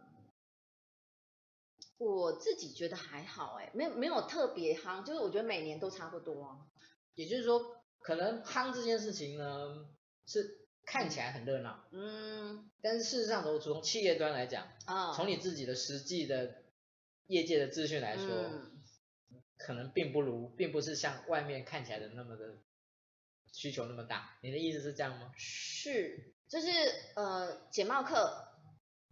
[1.98, 6.66] 我自己觉得还好哎，没有没有特别夯，就是我觉得每年都差不多啊。
[7.14, 9.88] 也就是说，可能夯这件事情呢，
[10.26, 16.63] 是看起来很热闹，嗯，但是事实上，从从企业端来讲，啊，从你自己的实际的。
[17.26, 18.82] 业界的资讯来说，嗯，
[19.56, 22.58] 可能并不如，并不是像外面看起来的那么的
[23.52, 24.38] 需求那么大。
[24.42, 25.32] 你的意思是这样吗？
[25.36, 26.68] 是，就是
[27.16, 28.48] 呃，简报课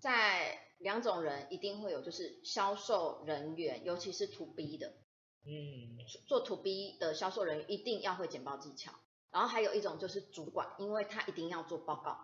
[0.00, 4.92] 在两种人一定会有，就是销售人员，尤其是 To B 的，
[5.44, 5.96] 嗯，
[6.26, 8.92] 做 To B 的销售人员一定要会简报技巧。
[9.30, 12.18] 然后还有一种就是主管，因为他一定要做报告。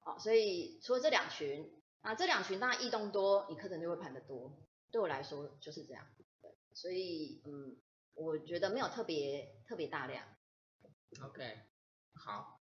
[0.00, 1.72] 好，所以除了这两群，
[2.02, 4.58] 啊，这两群当然异动多，你课程就会盘得多。
[4.90, 6.06] 对我来说就是这样，
[6.42, 7.76] 对，所以嗯，
[8.14, 10.24] 我觉得没有特别特别大量。
[11.22, 11.58] OK，
[12.14, 12.60] 好，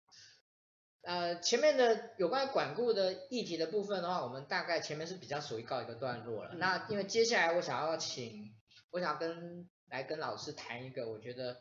[1.02, 6.54] 呃，前面的有关管顾的议题的部分的话，我们大概前面是比较属于告一个段落了。
[6.54, 8.54] 嗯、那因为接下来我想要请，
[8.90, 11.56] 我想要跟来跟老师谈一个，我觉得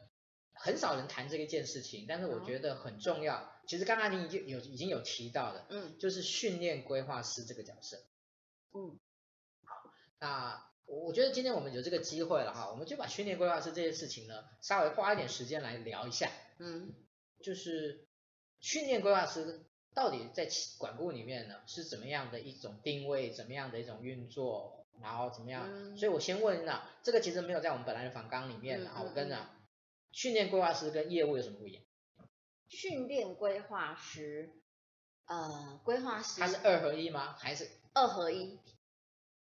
[0.53, 3.38] 很少人谈这一件事情，但是我觉得很重要。
[3.38, 7.97] 嗯、其实刚刚你已经有已经有提到的，嗯，就是训练规划师这个角色，
[8.73, 8.99] 嗯。
[10.19, 16.32] 那我我觉得今天我们有这个机会了哈，我们就把训练规划师这件事情呢，稍微花一点时间来聊一下。
[16.60, 16.93] 嗯，
[17.43, 18.08] 就是
[18.60, 25.67] 训练规划师到底在管顾里面呢是怎么样的一种定位，怎么样的一种运作，然后怎么样？
[25.67, 29.49] 嗯、所以我先问呢，这个其实没有在我们本来的访纲里面的哈，嗯嗯嗯、我跟你讲，
[30.12, 31.84] 训练规划师跟业务有什么不一样？
[32.69, 34.51] 训练规划师，
[35.25, 37.36] 呃，规划师，他是二合一吗？
[37.39, 38.60] 还是二合一？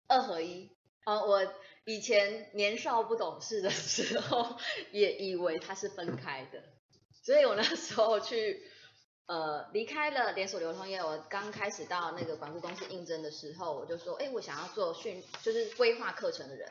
[0.08, 0.70] 二合一
[1.04, 1.22] 啊！
[1.24, 4.56] 我以前年少不懂事的时候，
[4.92, 6.62] 也以为它是分开的，
[7.22, 8.62] 所以我那时候去
[9.26, 16.70] 呃离开了连锁流通业，我刚开始到那个管顾公司应征的时候，我就说，哎，我想要做训，就是规划课程的人，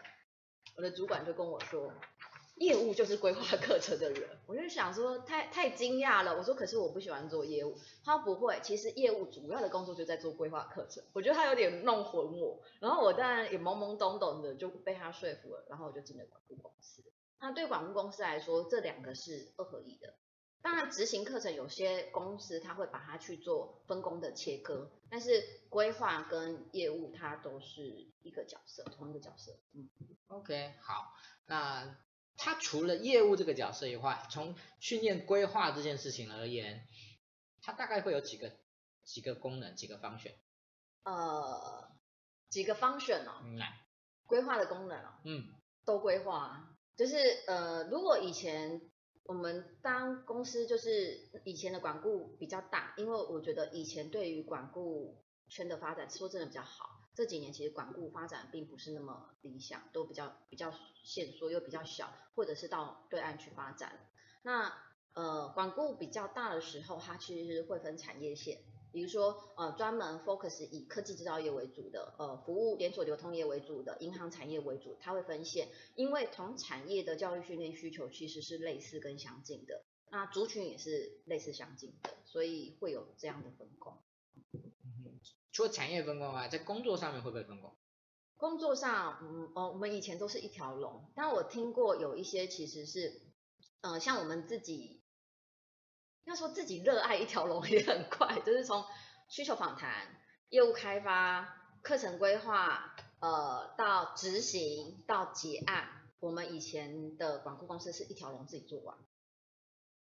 [0.76, 1.94] 我的主管就跟我说。
[2.56, 6.38] 业务就是规划 课程的人，我就想说太太惊讶了。
[6.38, 11.04] 我说可是我不喜欢做业务，他不会，其实业务主要的工作就在做规划课程。
[11.14, 17.04] 我觉得他有点弄混我，然后我当然也懵懵懂懂的就被他说服了，然后我就进了管顾公司。
[17.40, 20.14] 那对管顾公司来说，这两个是二合一的。
[20.62, 29.58] 当然执行课程有些公司他会把它去做分工的切割，但是规划跟业务它都是一个角色，同一个角色。
[29.74, 29.90] 嗯
[30.28, 31.14] ，OK，好，
[31.48, 31.98] 那。
[32.44, 36.86] 他除了业务这个角色以外，从训练规划这件事情而言，
[37.62, 38.52] 他大概会有几个
[39.06, 40.36] 几个功能，几个方选？
[41.06, 41.90] 呃，
[42.50, 43.32] 几个方选哦。
[43.46, 43.58] 嗯。
[44.26, 45.14] 规划的功能哦。
[45.24, 45.54] 嗯。
[45.86, 47.16] 都规划啊，就是
[47.48, 48.92] 呃，如果以前
[49.24, 57.03] 我们当公司就是以前的管顾比较大，因为我觉得以前对于管顾圈的发展说真的比较好。
[57.16, 60.74] 这几年其实管顾发展并不是那么理想，都比较比较
[61.04, 64.00] 限缩又比较小，或者是到对岸去发展。
[64.42, 64.74] 那
[65.14, 83.98] 呃管顾比较大的时候，它其实是会分产业线，比如说呃专门 focus 以科技制造业为主的，呃服务连锁流通业为主的，银行产业为主，它会分线，因为同产业的教育训练需求其实是类似跟相近的，那族群也是类似相近的，所以会有这样的分工。
[85.54, 87.78] 除了产业分工啊，在工作上面会不会分工？
[88.36, 93.22] 工作上，嗯，哦，我们以前都是一条龙，但我听过有一些其实是，
[93.82, 95.02] 呃，像我们自己，
[96.26, 98.84] 要说自己热爱一条龙也很快，就是从
[99.30, 100.08] 需求访谈、
[100.50, 101.48] 业务开发、
[101.84, 105.88] 课程规划，呃，到执行到结案，
[106.20, 108.98] 我们以前的管顾公司是一条龙自己做完。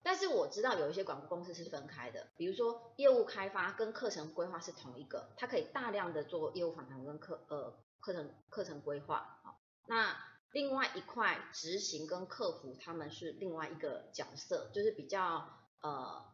[0.03, 10.17] 但是我知道有一些广告公司是分开的，比如说业务开发跟课程规划是同一个，它可以大量的做业务访谈跟课呃课程课程规划，好，那
[10.51, 15.49] 另外一块执行跟客服他们是另外一个角色，就是比较
[15.81, 16.31] 呃。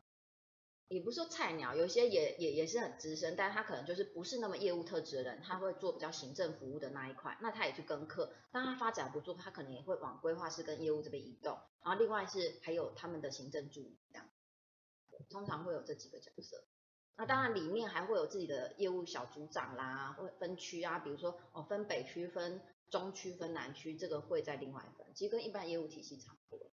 [0.90, 14.30] 也不是说菜鸟，有些也也也是很资深，但他可能就是不是那么业务特质的人，他会做比较行政服务的那一块，那他也去跟课，当他发展不住，他可能也会往规划师跟业务这边移动，然后另外是还有他们的行政助理这样，
[15.30, 16.64] 通常会有这几个角色，
[17.18, 26.72] 那当然里面还会有自己的业务小组长啦，会分区啊，比如说哦分北区、分中区、分南区，这个会在另外分，其实跟一般业务体系差不多。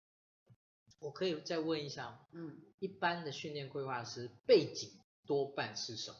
[1.02, 4.91] 我可以再问一下，嗯，一般的训练规划师背景
[5.26, 6.18] 多半是什么？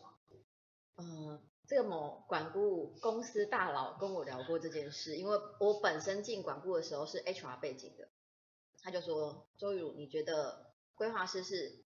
[0.98, 8.10] 嗯，这个某管顾公司大佬跟我聊过这件事，因为我本身进管顾的时候是 HR 背景的，
[8.82, 11.86] 他就说周瑜，你觉得规划师是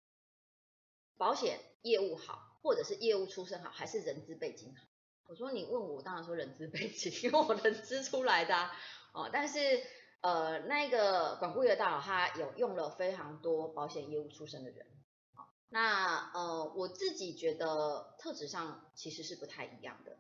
[1.18, 4.88] 保险业务好，或者是业务出身好，还是人资背景好？
[5.28, 8.72] 我说你问我，当然说人资背景，因为我人资出来的啊，
[9.14, 9.84] 哦，但是。
[10.26, 14.88] 呃，那个管顾业大佬他有用了非常多保险业务出身的人，
[15.36, 20.18] 好，那呃我自己觉得特质上其实是不太一样的。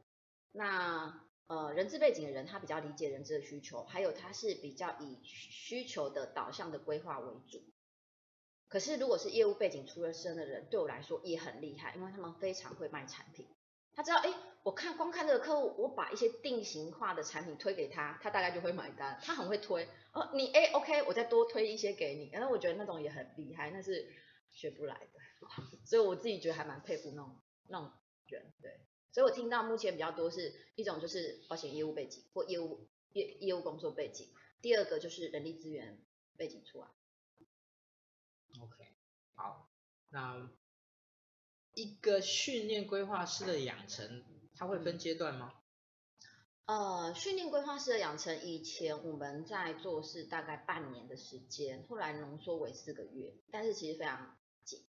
[0.51, 7.63] 那呃人资背景的人，他比较理解人资的需求，还有他是比较以需求的导向的规划为主。
[8.67, 13.47] 可是如果是业务背景出了身的人，对我来说也很厉害，因为他们非常会卖产品。
[13.95, 14.33] 他知道，哎，
[14.63, 19.17] 我看光看这个客户，我把一些定型化的产品推给他，他大概就会买单。
[19.23, 22.29] 他很会推，哦，你哎，OK，我再多推一些给你。
[22.31, 24.05] 然后我觉得那种也很厉害，那是
[24.51, 25.19] 学不来的。
[25.85, 27.91] 所以我自己觉得还蛮佩服那种那种
[28.27, 28.81] 人，对。
[29.13, 34.27] 所以我听到目前比较多是一种就是保险业务背景或业务业业务工作背景，
[34.61, 36.03] 第二个就是人力资源
[36.35, 36.87] 背景出来。
[38.59, 38.93] OK，
[39.35, 39.69] 好，
[40.09, 40.49] 那。
[41.75, 44.23] 一个训练规划师的养成，
[44.55, 45.53] 他会分阶段吗？
[46.65, 54.83] 呃，训练规划师的养成，以前我们在做是大概半年的时间，后来浓缩为四个月，但是其实非常紧。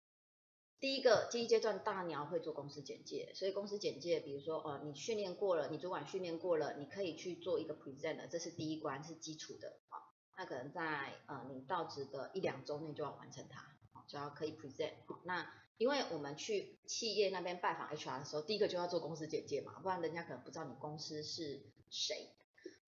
[0.80, 9.98] 第一个第一阶段，大鸟会做公司简介，所以公司简介，比如说呃，你训练过了，你主管训练过了，你可以去做一个 present，这是第一关，是基础的啊。
[10.38, 13.76] 那可能在呃你到职的一两周内就要完成它，
[14.08, 14.94] 就要可以 present。
[15.24, 22.30] 那因为我们去企业那边拜访 HR 的时候，第一个就要做公司简介嘛，不然人家可能不知道你公司是谁。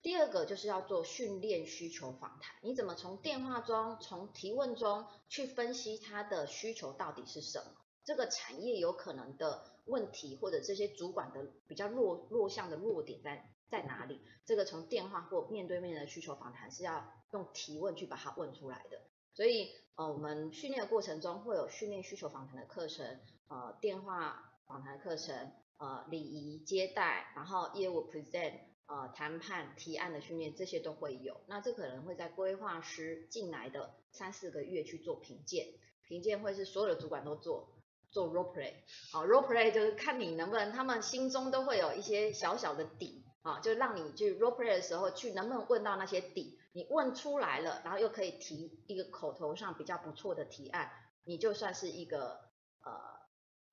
[0.01, 7.71] 第二个就是要做训练需求访谈，你怎么从电话中、从提问中去分析他的需求到底是什么？
[8.05, 14.21] 这个产业有可能的问题，或者这些主管的比较弱弱项的弱点在在哪里？
[14.45, 19.01] 这个从电话或面对面的需求访谈是要用提问去把它问出来的。
[19.37, 23.19] 所以，呃，我们训练的过程中会有训练需求访谈的课程，
[23.49, 28.53] 呃，电话访谈课程，呃，礼仪接待，然后业务 present，
[28.87, 31.39] 呃，谈判提案的训练，这些都会有。
[31.45, 35.67] 那这可能会在规划师进来的三四个月去做评鉴，
[36.07, 37.69] 评鉴会是所有的主管都做，
[38.09, 38.73] 做 role play，
[39.11, 46.56] 好，，role play 就是看你能不能，他们心中都会有一些小小的底，啊，就让你去 role play 的时候去能不能问到那些底。
[46.77, 50.91] 你问出来了，然后又可以提一个口头上比较不错的提案，
[51.23, 52.51] 你就算是一个
[52.85, 52.93] 呃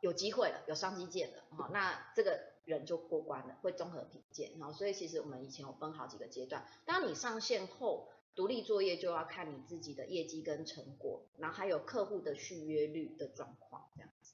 [0.00, 14.32] 有机会了，有商机见了，好，那这个人就过关了，会综合评鉴，然后所以其实我们以前有分好几个阶段，当你上线后，独立作业就要看你自己的业绩跟成果，然后还有客户的续约率的状况这样子。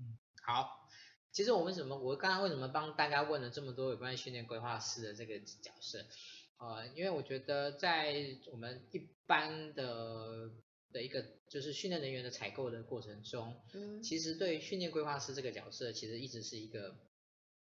[0.00, 0.88] 嗯，好，
[1.30, 6.04] 其实我为什么我刚刚为什么帮大家问了这么多有关于训练规划师的这个角色？
[6.58, 10.50] 呃，因为我觉得在我们一般的
[10.92, 16.96] 的一个就是训练人员的采购的过程中，嗯，其实对训练规划师这个角色，其实一直是一个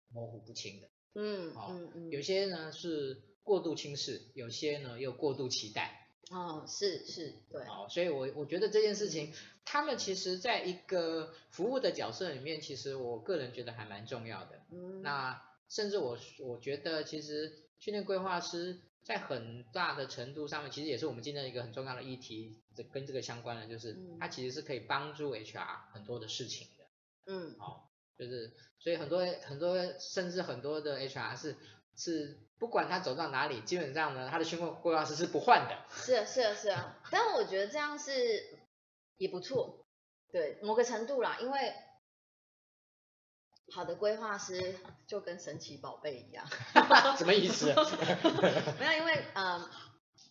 [0.10, 0.90] 模糊不清的。
[1.14, 6.02] 嗯，哦、嗯嗯，有些呢是过度轻视，有些呢又过度期待。
[6.32, 7.62] 哦，是是，对。
[7.64, 9.34] 哦，所以我我觉得这件事情，
[9.64, 14.66] 他们其实在一个服务的角色里面，其实我个人觉得还蛮重要的。
[14.72, 26.86] 嗯，那甚至我我觉得，其实训练规划师在很大的程度上面，其实也是我们今天一个很重要的议题，这跟这个相关的，就是它其实是可以帮助 HR 很多的事情的。
[27.26, 27.84] 嗯，哦，
[28.18, 31.56] 就是所以很多很多甚至很多的 HR 是
[31.96, 35.86] 是不管他走到哪里，基本上呢，他的训练规划师是不换的。
[35.90, 38.58] 是啊是啊是啊，但我觉得这样是
[39.18, 39.86] 也不错，
[40.32, 41.74] 对某个程度啦，因为
[43.72, 44.76] 好的规划师
[45.08, 46.46] 就跟神奇宝贝一样。
[47.18, 47.68] 什么意思？
[48.80, 49.68] 没有，因为嗯，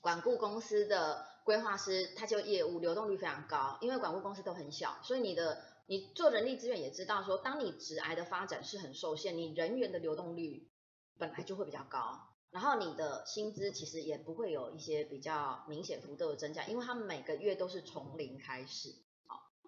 [0.00, 10.70] 管顾公司的规划师他就业务流动率非常高，因为管顾公司都很小，所以你的你做人力资源也知道说，当你职癌的发展是很受限，你人员的流动率
[11.18, 12.20] 本来就会比较高，
[12.50, 18.94] 然后你的薪资其实也不会有一些比较明显幅度的增加，因为他们每个月都是从零开始，好，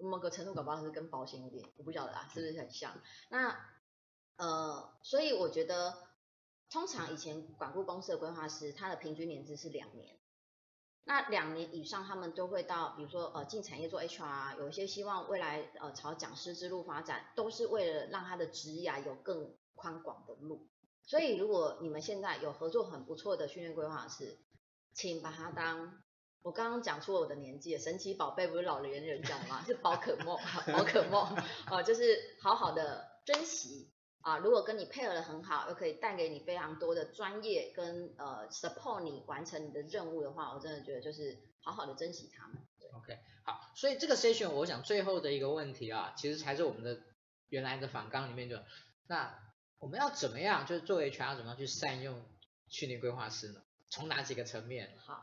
[0.00, 3.00] 某个程度搞不好是跟保险有点，我不晓得啊，是不是很像？
[3.28, 3.58] 那
[4.36, 6.06] 呃，所以我觉得。
[6.68, 10.18] 通常以前管顾公司的规划师，他的平均年资是两年。
[11.04, 20.66] 那两年以上，他们都会到，比如说呃进产业做 HR，有一些希望未来呃朝讲师之路发展，都是为了让他的职涯有更宽广的路。
[21.04, 24.36] 所以如果你们现在有合作很不错的训练规划师，
[24.92, 26.02] 请把他当
[26.46, 29.62] 我刚刚讲出了我的年纪，神奇宝贝不是老年人讲吗？
[29.66, 30.38] 是宝可梦，
[30.72, 31.36] 宝可梦，
[31.68, 33.90] 呃就是好好的珍惜。
[34.20, 42.56] 啊，如果跟你配合的很好，又可以带给你非常多的专业跟呃 support 你完成你的任务的话，我真的觉得就是好好的珍惜他们。
[42.94, 47.00] ，OK，好，所以这个 session 我想最后的一个问题啊，其实才是我们的
[47.48, 48.56] 原来的反纲里面就，
[49.08, 49.36] 那
[49.78, 52.24] 我们要怎么样，就是作为 HR 怎么样去善用
[52.68, 53.60] 训练规划师呢？
[53.90, 54.96] 从哪几个层面？
[55.04, 55.20] 好，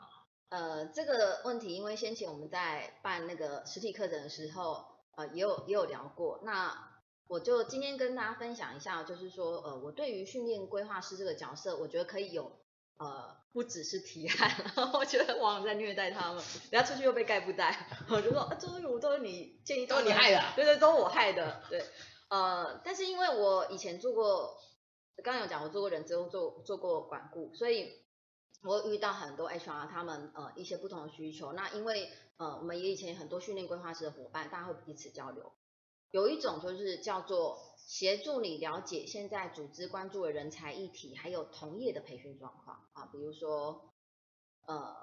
[0.54, 4.86] 呃，这个问题因为先前我们在办那个实体课程的时候，
[5.16, 6.94] 呃，也有也有聊过，那。
[7.26, 12.52] 我就今天跟大家分享一下，就是说，呃，我对于训练规划师这个角色，我觉得可以有，
[12.98, 14.52] 呃，不只是提案，
[14.94, 21.84] 我觉得往往在虐待他们，等下出去又被盖布袋，我就说，啊，都是我都是你建议，都是你害的，对对，都我害的，对，
[22.30, 24.60] 呃，但是因为我以前做过，
[25.24, 28.03] 刚刚有讲我做过人资，做做做过管顾，所以
[28.64, 35.52] 我遇到很多 HR 他们呃一些不同的需求，那因为呃我们也以前很多训练规划师的伙伴，大家会彼此交流。
[36.12, 43.94] 有一种就是叫做协助你了解现在组织关注的人才议题，还有同业的培训状况啊，比如说，
[44.68, 44.96] 呃，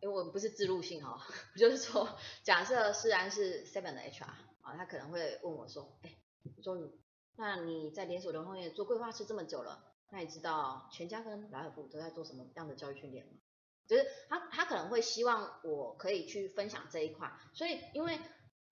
[0.00, 1.18] 因为我不是自入性哈，
[1.58, 2.08] 就是说，
[2.44, 4.24] 假设世安是 Seven 的 HR
[4.60, 6.14] 啊，他可能会问我说，哎，
[6.62, 7.00] 周宇，
[7.36, 13.32] 那你在连锁流通业做规划师这么久了，那你知道全家跟莱尔富都在做什么样的教育训练吗？
[13.86, 18.18] 就是他他可能会希望我可以去分享这一块，所以因为。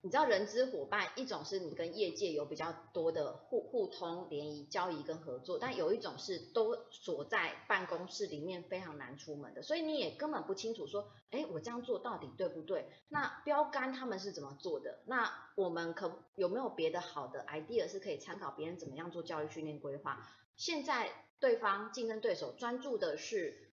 [0.05, 12.87] 你知道人资伙伴，一种是你跟业界有比较多的互互通、联谊、交易跟合作，但有一种是都锁在办公室里面，非常难出门的，所以你也根本不清楚说，哎，我这样做到底对不对？
[13.09, 14.99] 那标杆他们是怎么做的？
[15.07, 20.29] 那我们可有没有别的好的 idea 是可以参考别人怎么样做教育训练规划？
[20.55, 21.09] 现在
[21.41, 23.74] 对方竞争对手专注的是。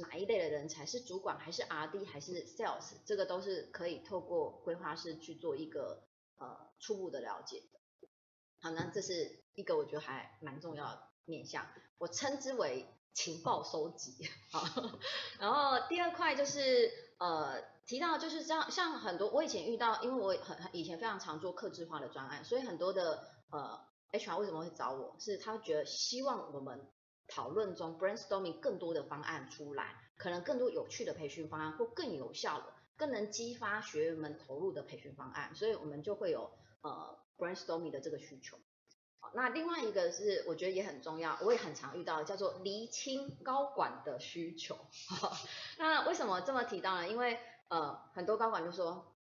[0.00, 2.94] 哪一类的人才是主管，还是 RD，还是 Sales？
[3.04, 6.02] 这个都是可以透过规划师去做一个
[6.38, 7.78] 呃初步的了解的。
[8.62, 11.66] 好，那这是一个我觉得还蛮重要的面向，
[11.98, 14.26] 我称之为情报收集。
[14.50, 14.64] 好，
[15.38, 23.78] 然后第二块就是呃提到就是这样，像很多我以前遇到，因为我很以前非常常做客制化的专案，所以很多的呃
[24.12, 26.90] HR 为什么会找我，是他觉得希望我们。
[27.30, 32.66] 讨论中 brainstorming 更多的方案出来，可能更多有趣的培训方案，或更有效的、
[32.96, 36.50] 更能激发学员们投入的培训方案，所以我们就会有
[36.82, 38.58] 呃 brainstorming 的这个需求。
[39.32, 44.76] 那另外一个是我觉得也很重要，我也很常遇到，叫做厘清高管的需求。
[45.78, 47.08] 那为什么这么提到呢？
[47.08, 49.14] 因为呃很多高管就说，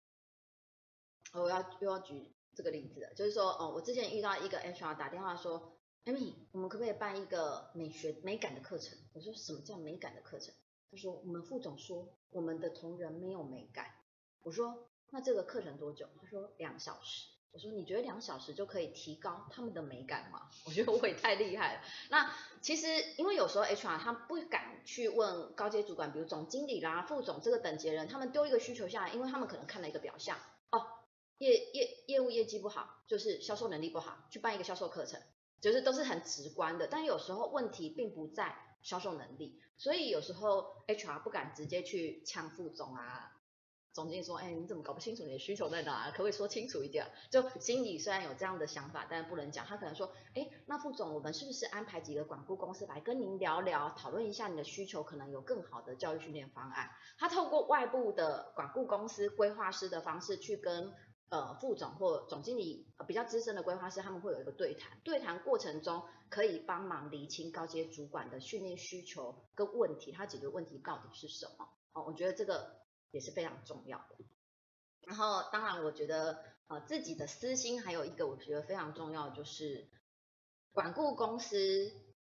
[1.32, 5.75] 我要又要举这个例子，就是说哦、我之前遇到一个 HR 打电话说。
[6.06, 8.96] Amy，我们可不可以办一个美学美感的课程？
[9.12, 10.54] 我说什么叫美感的课程？
[10.88, 13.86] 他说我们副总说我们的同仁没有美感。
[14.44, 16.08] 我说那这个课程多久？
[16.20, 17.26] 他说两小时。
[17.50, 20.48] 我说你觉得两小时就可以提高他们的美感吗？
[20.64, 21.80] 我觉得我也太厉害了。
[22.08, 22.86] 那其实
[23.18, 30.38] 因为有时候 HR 他不敢去问高阶主管，比如总经理啦、副总这个等级的人，他们丢一个需求下来，因为他们可能看了一个表象，
[30.70, 30.86] 哦，
[31.38, 35.20] 业业业务业绩不好，就是销售能力不好，去办一个销售课程，
[35.66, 36.86] 就是都是很直观的。
[36.86, 43.32] 但有时候问题并不在销售能力，所以有时候 HR 不敢直接去呛副总啊。
[43.92, 46.10] 总经理说：“哎，你怎么搞不清楚你的需求在哪？
[46.10, 47.10] 可不可以说清楚一点？
[47.30, 49.64] 就心里虽然有这样的想法，但是不能讲。
[49.64, 56.90] 他可能说：哎，那副总，我们是不是安排几个管顾公司来跟您聊聊，讨论一下你的需求，可能有更好的教育训练方案？
[57.18, 60.92] 他透过外部的管顾公司规划师的方式去跟
[61.28, 64.98] 呃副总或总经理比较资深的规划师，他们会有一个对谈。
[65.04, 71.68] 对谈过程中可以帮忙厘清高阶主管的训练需求跟问题，他解决问题到底是什么？
[71.92, 72.76] 哦，我觉得这个。”
[73.12, 74.16] 也是非常重要的。
[75.00, 79.88] 然后，当然，我觉得呃自己的私心还有一个，我觉得非常重要，就是
[80.72, 81.56] 管顾公司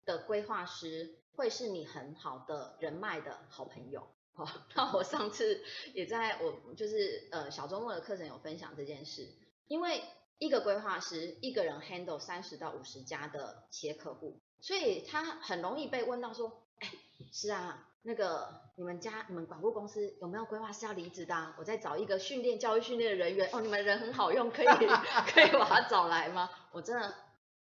[0.06, 4.15] 的规划师会是你很好的人脉的好朋友。
[4.36, 5.62] 哦， 那我上次
[5.94, 9.28] 也在我就是呃小周末的课程有分享这件事，
[9.68, 10.04] 因为
[10.38, 16.92] 一个规划师一个人 handle 三十到五十家的企业客户，所以他很容易被问到说，哎，
[17.32, 17.88] 是啊。
[18.08, 21.56] 那个你们家你们管顾公司有没有规划是要离职的啊？
[21.58, 24.68] 我在找一个训练教育训练的人员哦，你们人很好用，可以
[25.34, 26.48] 可以把他找来吗？
[26.72, 27.16] 我真的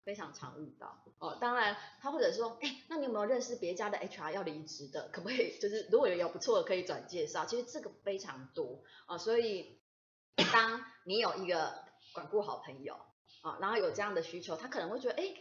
[0.07, 1.37] 非常常遇到哦。
[1.41, 5.09] 当然他或者说，哎，那你有没有认识别家的 HR 要离职的？
[5.13, 7.45] 可不可以就是如果有有不错的可以转介绍？
[7.45, 9.19] 其实这个非常多哦。
[9.19, 9.83] 所以
[10.53, 11.85] 当你有一个
[12.15, 12.95] 管顾好朋友
[13.43, 15.35] 啊，然后有这样的需求，他可能会觉得哎。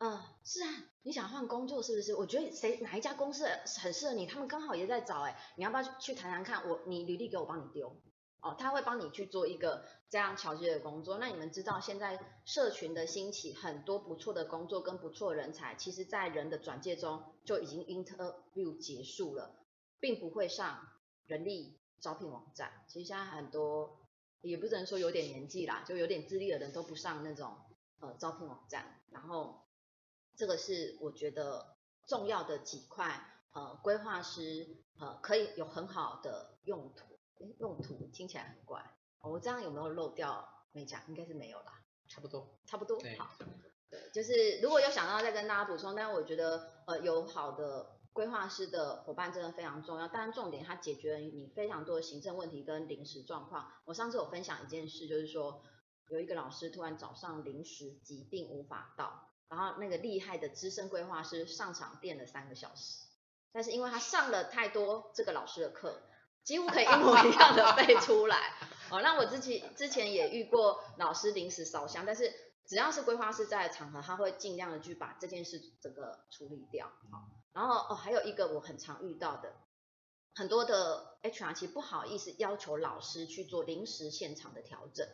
[0.00, 0.68] 嗯，是啊，
[1.02, 2.14] 你想换工作是不是？
[2.14, 3.48] 我觉得谁哪一家公司
[3.82, 6.68] 很适合你，他们刚好也在找，哎，你要不要去谈谈看？
[6.68, 8.00] 我你履历给我帮你丢，
[8.40, 11.18] 哦，他会帮你去做一个这样桥接的工作。
[11.18, 19.54] 那你们知道现在社群的兴起，很多不错的工作跟不错人才，其实在人的转介中就已经 interview 结束了，
[20.00, 20.86] 并不会上
[21.26, 22.84] 人力招聘网站。
[22.88, 23.98] 其实现在很多
[24.40, 27.56] 也不能说有点年纪啦，就有点资历的人都不上那种
[28.00, 29.62] 呃招聘网站，然后。
[30.36, 31.74] 这个是我觉得
[32.06, 34.68] 重要的几块，呃，规划师
[35.00, 37.07] 呃可以有很好的用途，
[37.40, 38.80] 诶，用途听起来很怪，
[39.20, 41.00] 哦，我这样有没有漏掉没讲？
[41.08, 43.30] 应该是没有啦，差不多，差不多，好，
[43.90, 53.72] 对，就是如果有想到再跟大家补充，但是我觉得呃有好的规划师的伙伴真的非常重要，当然重点它解决了你非常多的行政问题跟临时状况。
[53.84, 55.62] 我上次有分享一件事，就是说
[56.08, 59.24] 有一个老师突然早上临时疾病无法到。
[59.50, 63.06] 然后那个厉害的资深规划师上场垫了三个小时，
[63.50, 66.02] 但是因为他上了太多这个老师的课，
[66.48, 68.54] 几乎可以一模一样的背出来。
[68.90, 72.32] 哦，那我自己之前也遇过老师临时烧香，但是
[72.64, 76.86] 只要是规划师在的场合，他会尽量的去把这件事整个处理掉。
[76.86, 79.52] 好然后哦，还有一个我很常遇到的，
[80.34, 85.06] 很多的 HR 其实不好意思要求老师去做临时现场的调整。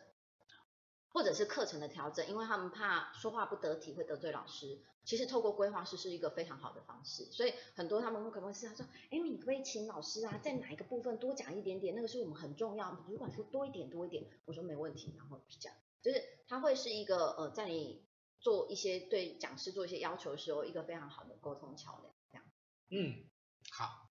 [1.15, 4.81] 或者是课程的调整，因为他们怕说话不得体会得罪老师。
[5.05, 12.93] 其实透过规划师是一个非常好的方式，所以很多他们会可能会是他说，哎，你可以请老师啊，在哪一个部分多讲一点点，那个是我们很重要。
[13.07, 18.03] 主管说多一点多一点，我说没问题，然后就讲，就是他会是一个呃，在你
[18.41, 22.13] 做一些对讲师做一些要求的时候，一个非常好的沟通桥梁。
[22.29, 22.45] 这样，
[22.89, 23.23] 嗯，
[23.71, 24.04] 好。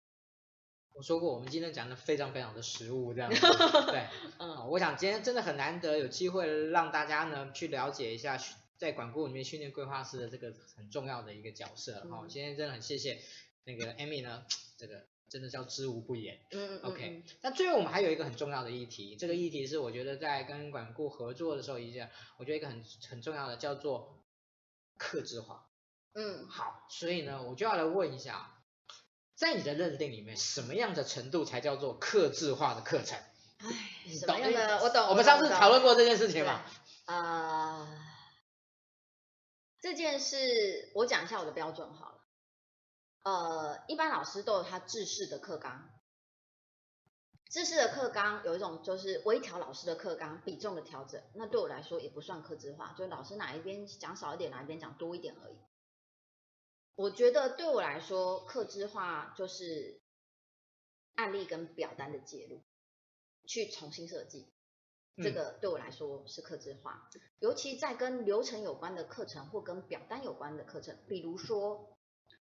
[0.95, 3.41] 我说过，我们今天讲的非常非常的实务，这样子，
[3.91, 4.07] 对，
[4.39, 8.39] 嗯，我想今天真的很难得有机会让大家呢去了解一下
[8.79, 13.21] 在管顾里面训练规划师的这个很重要的一个角色，哈、嗯，今天真的很谢谢
[13.65, 14.47] 那个 Amy 呢，
[14.79, 24.23] 这个真的叫知无不言，嗯，嗯，嗯，OK，那最后我们还有一个很重要的议题，这个议题是我觉得在跟管顾合作的时候一件，我觉得一个很很重要的叫做
[24.97, 25.67] 克制化，
[26.13, 28.53] 嗯，好，所以呢，我就要来问一下。
[29.35, 33.19] 在你的认定里面，什么样的程度才叫做克制化的课程？
[33.59, 33.69] 哎，
[34.19, 34.83] 什么样的？
[34.83, 35.09] 我懂。
[35.09, 36.63] 我们上次讨论过这件事情嘛？
[37.07, 37.99] 啊、呃，
[39.81, 42.21] 这件事我讲一下我的标准好了。
[43.23, 45.89] 呃，一般老师都有他制式的课纲，
[47.51, 55.57] 制式的课纲有一种就是微调老师的课纲比重的调整，那对我来说也不算克制化，就是老师哪一边讲少一点，哪一边讲多一点而已。
[56.97, 60.01] 我觉得对我来说，客制化就是
[61.17, 62.63] 案例跟表单的介入，
[63.47, 64.53] 去重新设计，
[65.17, 67.09] 这个对我来说是客制化。
[67.41, 71.99] 尤其在跟流程有关的课程或跟表单有关的课程，比如说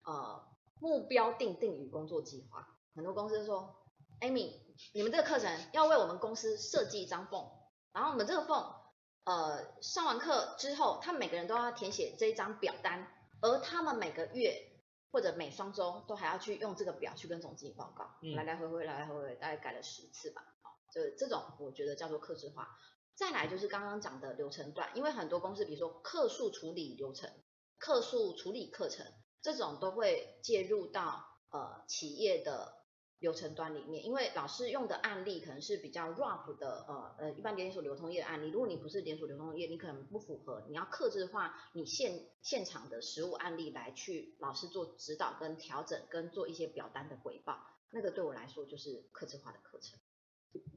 [0.04, 0.46] 呃
[0.80, 3.76] 目标定定与工作计划，很多公司说
[4.20, 4.60] ，Amy，
[4.94, 7.50] 你们这个课程要为我们公司设计一张 form，
[7.94, 8.76] 然后我们这个 form
[9.24, 13.15] 呃上完课之后，他们每个人都要填写这一张表单，
[13.46, 14.72] 而他们每个月
[15.12, 20.42] 或者每双周都还要去用这个表去跟总经理报告，嗯、来来回回来来回回，大概改了十次吧。
[20.42, 22.76] 啊，就这种我觉得叫做客制化。
[23.16, 27.30] 再来就是刚刚讲的流程段，因为很多公司，比如说客诉处理流程、
[27.78, 29.06] 客诉处理课程，
[29.42, 32.74] 这种都会介入到呃企业的
[33.20, 34.06] 流程端里面。
[34.06, 38.50] 因为老师用的案例可能是比较 rough 的，呃呃，一般连锁流通业的案例。
[38.50, 50.00] 如果你不是连锁流通业，你可能不符合，你要克制化你现现场的实物案例来去老师做指导跟调整，跟做一些表单的回报，那个对我来说就是克制化的课程。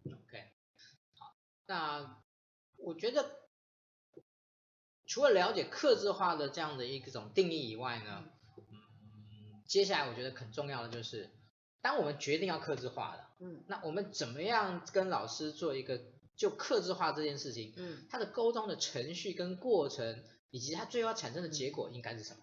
[0.06, 0.52] OK，
[1.18, 1.36] 好，
[1.66, 2.22] 那。
[2.80, 3.28] 我觉得
[5.04, 8.24] 除了了解克制化的这样的一种定义以外呢，
[8.56, 11.28] 嗯，接下来我觉得很重要的就是，
[11.80, 16.00] 当我们决定要克制化了，嗯，那我们怎么样跟老师做一个
[16.36, 22.40] 就克制化这件事情，嗯，它的沟通的程序跟过程，以及它最后要产生的结果应该是什么？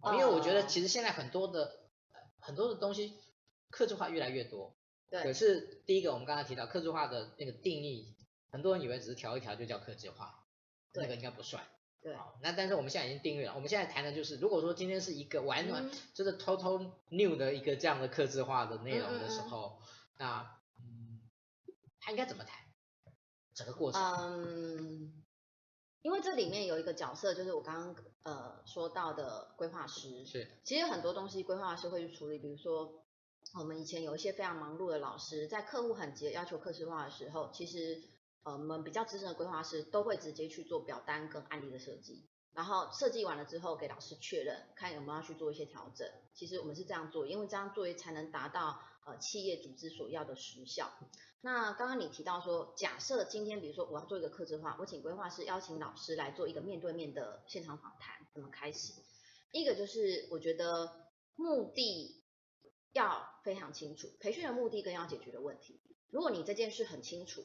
[0.00, 1.80] 哦，因为我觉得其实现在很多的
[2.38, 3.14] 很多的东西
[3.70, 4.76] 克制化越来越多，
[5.10, 8.14] 对，可是第一个我们刚才提到克制化的那个定义。
[8.48, 10.46] 很多人以为只是调一调就叫克制化，
[10.90, 11.62] 对那个应该不算。
[12.06, 13.52] 对，好，那但是我们现在已经定义了。
[13.56, 19.80] 我们现在谈的就是，如果说今天是一个完全就是 total new 的一个这样的客制化的内容的时候，
[20.16, 21.20] 那嗯，
[21.98, 22.60] 他应该怎么谈？
[23.56, 24.00] 整个过程？
[24.00, 25.24] 嗯，
[26.02, 30.24] 因为这里面有一个角色，就是我刚刚呃说到的规划师。
[30.24, 30.60] 是。
[30.62, 33.04] 其实很多东西规划师会去处理，比如说
[33.58, 38.00] 我们以前有一些非常忙碌的老师，在客户很急要求客制化的时候，其实。
[38.46, 46.08] 呃，我们比较资深的规划师都会直接去做表单跟案例的设计，然后设计完了之后给老师确认，看有没有要去做一些调整。
[46.32, 50.92] 其实我们是这样做，因为这样作业才能达到呃企业组织所要的实效。
[51.40, 58.92] 那刚刚你提到说，假设今天比如说我要做一个客制化，我请规划师邀请老师来做一个面对面的现场访谈，怎么开始？
[59.50, 62.22] 一个就是我觉得目的
[62.92, 65.80] 要非常清楚，培训的目的跟要解决的问题。
[66.10, 67.44] 如果你这件事很清楚。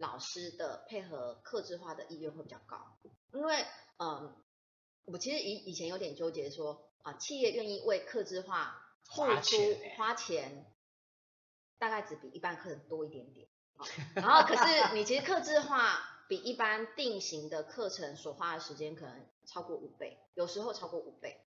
[0.00, 2.96] 老师的配合克制化的意愿会比较高，
[3.32, 3.64] 因为
[3.98, 4.34] 嗯，
[5.04, 9.56] 我其实以以前有点纠结说啊，企业愿意为克制化付出
[9.96, 10.64] 花钱，
[11.78, 13.46] 大概只比一般课程多一点点，
[14.14, 21.44] 然后可是你其实克制化比一般定型的课程所花的时间可能超过五倍，有时候超过五倍。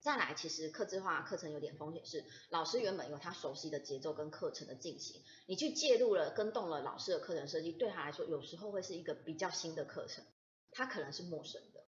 [0.00, 10.24] 再来，其实客制化课程有点风险是，老师原本有他熟悉的节奏跟课程的进行，你去介入了、跟动了老师的课程设计，对他来说有时候会是一个比较新的课程，
[10.70, 11.84] 他可能是陌生的。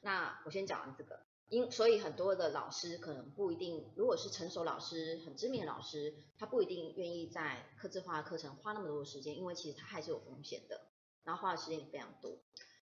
[0.00, 10.82] 那我先讲完这个，因所以很多的老师可能不一定，如果是成熟老师、很知名的老师，他不一定愿意在客制化的课程花那么多的时间，因为其实他还是有风险的，
[11.24, 12.38] 然后花的时间也非常多。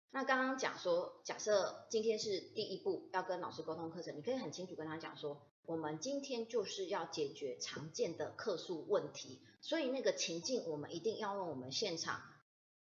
[0.10, 12.22] 那刚刚讲说，假设今天是第一步要跟老师沟通课程，你可以很清楚跟他讲说，我们今天就是要解决常见的客诉问题，所以那个情境我们一定要用我们现场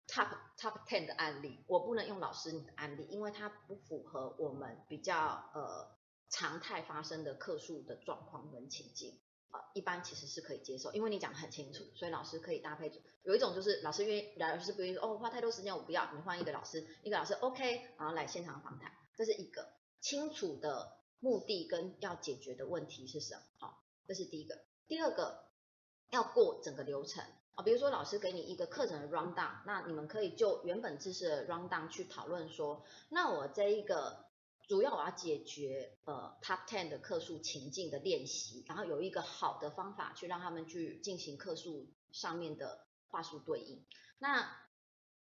[0.07, 0.27] top
[0.59, 5.87] top ten 的案例，我不能用老师你的案例，因为它不符合我们比较呃
[6.29, 9.17] 常态发生的客诉的状况跟情境。
[9.73, 12.91] 一般其实是可以接受，因为你讲的很清楚，所以老师可以搭配。
[13.23, 19.67] 有一种就是老师愿意，老师不愿意说哦，花太多时间我不要，你换一个老师，一个老师 OK，然后来现场访谈，这是一个
[20.01, 23.41] 清楚的目的跟要解决的问题是什么？
[23.59, 24.59] 好，这是第一个。
[24.87, 25.45] 第二个
[26.09, 27.23] 要过整个流程
[27.55, 34.24] 啊，比如说老师给你一个课程的 rundown，那你们可以就原本知识的 rundown 去讨论说，那我这一个。
[34.67, 43.85] 主要我要解决呃 top ten 的客诉情境的练习，然后有一个好的方法去让他们去进行客诉上面的话术对应，
[44.17, 44.57] 那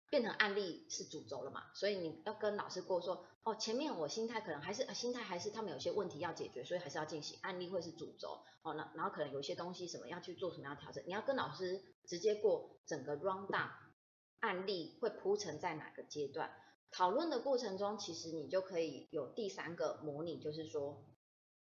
[0.09, 1.73] 变成案例是主轴了嘛？
[1.73, 13.71] 所以你要跟老师过说，哦，前面我心态可能还是心态还是他们有些问题要解决，所以还是要进行案例会是主轴哦，那然后可能有一些东西什么要去做什么样调整，你要跟老师直接过整个 rundown
[14.41, 16.51] 案例会铺陈在哪个阶段。
[16.91, 21.05] 讨论的过程中，其实你就可以有第三个模拟，就是说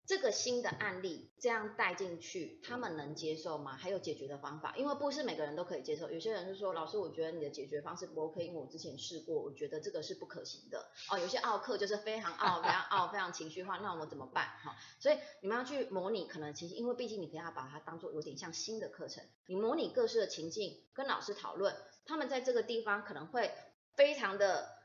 [0.04, 3.76] 这个新的案例这样带进去，他们能接受吗？
[3.76, 6.10] 还有解决的方法，因为不是每个人都可以接受。
[6.10, 10.86] 有些人是说，老师，我觉得你的解决方式不 OK，因为我之前试过，我觉得这个是不可行的。
[11.10, 14.46] 哦，有些奥客就是非常奥、非常奥、非常情绪化，那我们怎么办？
[14.62, 23.50] 哈，所以你们要去模拟，可能其实因为毕竟你可以要把它当做有点像新的课程，你模拟各式的情境，跟老师讨论，他们在这个地方可能会
[23.94, 24.75] 非常的。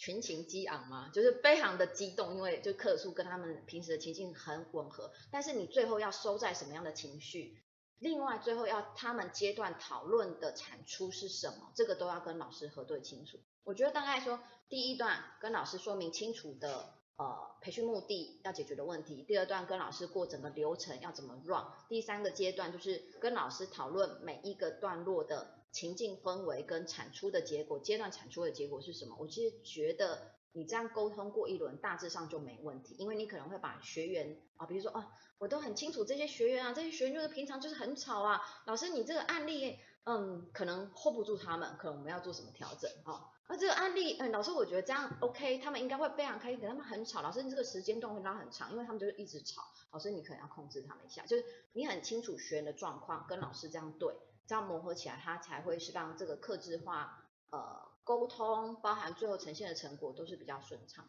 [0.00, 5.12] 群情激昂嘛，就是非常的激动，因为就客诉跟他们平时的情境很吻合。
[5.30, 7.62] 但是你最后要收在什么样的情绪？
[7.98, 13.38] 另外最后要他们阶段讨论的产出是什么，这个都要跟老师核对清楚。
[13.62, 14.40] 我觉得大概说
[14.70, 29.16] 第一段跟老师说明清楚的呃培训目的要解决的问题，第二段跟老师过整个流程要怎么 run，第三个阶段就是跟老师讨论每一个段落的情境氛围跟产出的结果，阶段产出的结果是什么。
[29.18, 30.32] 我其实觉得。
[30.52, 35.08] 你这样沟通过一轮，大致上就没问题，因为你可能会把学员啊，比如说啊，
[35.38, 43.30] 我都很清楚这些学员啊，这些学员就是平常就是很吵啊，老师你这个案例，嗯，可能 hold 不住他们，可能我们要做什么调整啊？
[43.48, 49.62] 那这个案例，嗯，老师我觉得这样 OK，他们应该会非常开心，可他们很吵，老师你这个时间段会拉很长，因为他们就是一直吵，
[49.92, 51.44] 老师你可能要控制他们一下，就是
[51.74, 54.12] 你很清楚学员的状况，跟老师这样对，
[54.50, 57.88] 这样磨合起来，它才会是让这个克制化，呃。
[58.02, 61.08] 沟通包含最后呈现的成果都是比较顺畅。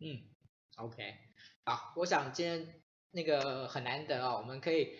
[0.00, 0.26] 嗯
[0.78, 1.14] ，OK，
[1.64, 2.82] 好，我想今天
[3.12, 4.98] 那个很难得哦，我们可以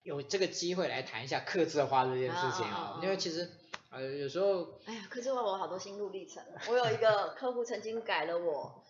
[0.00, 3.50] 有这个机会来谈一下克制化这件事情啊、哦，因为其实
[3.90, 8.86] 呃有时候，哎呀，客制化我好多心路历程，我有一个客户曾经改了我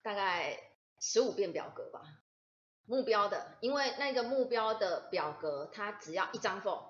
[0.00, 0.58] 大概
[1.00, 2.00] 十五遍表格吧，
[2.86, 6.80] 目标的，因为那个目标的表格它只要一张缝，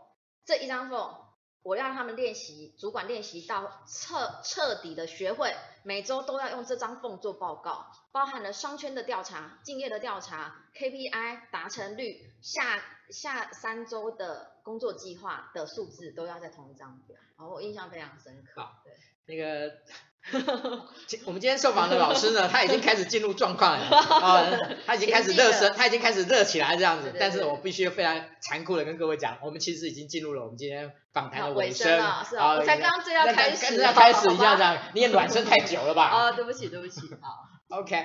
[0.45, 1.15] 这一张缝。
[1.63, 18.63] 我让他们练习，主管练习到彻彻底的学会，每周都要用这张缝做报告，包含了商圈的调查、敬业的调查、KPI 达成率、下下三周的工作计划的数字都要在同一张表，然后我印象非常深刻。
[18.63, 18.95] 好，对，
[19.27, 19.77] 那个。
[21.25, 27.05] 我们今天受访的老师呢，他已经开始进入状况了 啊、哦，他已经开始热身，他已经开始热起来这样子。
[27.05, 32.25] 对对对，但是我必须非常残酷的跟各位讲，我们其实已经进入了我们今天访谈的尾声，啊，
[32.59, 36.05] 我才刚刚正要开始，要开始一下这样，你也暖身太久了吧？
[36.05, 37.39] 啊、哦，对不起，对不起，好，
[37.81, 37.97] OK，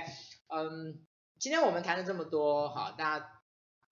[0.48, 0.98] 嗯，
[1.38, 3.26] 今天我们谈了这么多，好，大家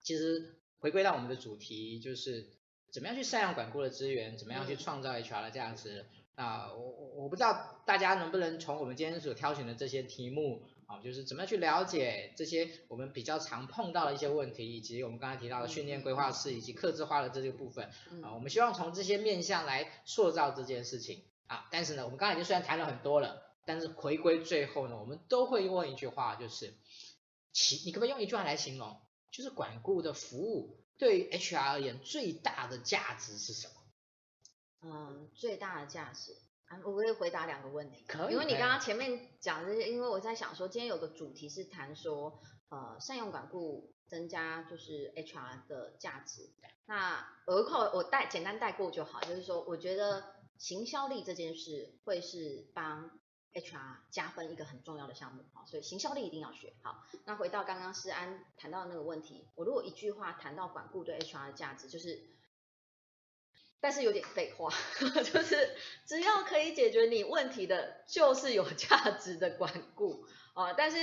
[0.01, 2.47] 其实回归到我们的主题，就是
[2.91, 6.05] 怎么样去善用管顾的资源，怎么样去创造 HR 的价值。
[6.13, 17.85] 嗯啊，我我我不知道大家能不能从我们今天所挑选的这些题目，啊，就是怎么样去了解这些我们比较常碰到的一些问题，以及我们刚才提到的训练规划师以及客制化的这个部分，
[18.23, 26.73] 啊，我们希望从这些面向来塑造这件事情，啊，但是呢，我们刚才已经虽然谈了很多了，但是回归最后呢，我们都会问一句话，就是，
[27.51, 28.97] 其你可不可以用一句话来形容，
[29.31, 33.73] 就是管顾的服务对于 HR 而言最大的价值是什么？
[34.83, 36.35] 嗯，最大的价值
[36.67, 46.49] 啊，我可以回答两个问题，可以，因为你刚刚前面讲这些，因为我在想说，今天有个主题是谈说，呃，善用管顾增加就是 HR 的价值。
[46.85, 53.09] 那额扣我带简单带过就好，就是说，我觉得行销力这件事会是帮
[53.53, 57.05] HR 加分一个很重要的项目，好，所以行销力一定要学好。
[57.25, 62.33] 那回到刚刚诗安谈到的那个问题，我如果一句话谈到管顾对 HR 的价值，就是。
[63.83, 64.73] 但是有点废话，
[65.33, 65.75] 就是
[66.05, 70.23] 只要可以解决你问题的，就是有价值的管顾
[70.53, 70.71] 啊。
[70.79, 70.97] 但是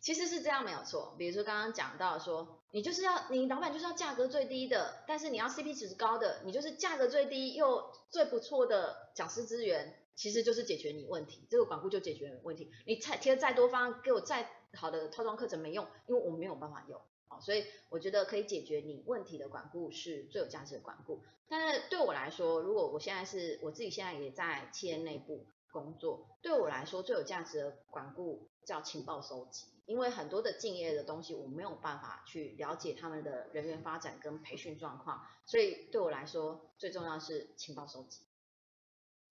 [0.00, 1.14] 其实是这样没有错。
[1.18, 12.70] 比如说刚刚讲到说，你就是要你老板就是要价格最低的，但是你要 CP 值高的，你就是价格最低又最不错的讲师资源，其实就是解决你问题，这个管顾就解决问题。
[12.86, 16.98] 你再贴再多方案，给我再好的套装课程没用，因为我没有办法用。
[17.38, 21.22] 所以我觉得可以解决你问题的管顾是最有价值的管顾。
[21.48, 38.20] 但是对我来说，如果我现在是我自己现在也在企业内部工作，对我来说最有价值的管顾叫情报收集，因为很多的敬业的东西我没有办法去了解他们的人员发展跟培训状况，所以对我来说最重要是情报收集。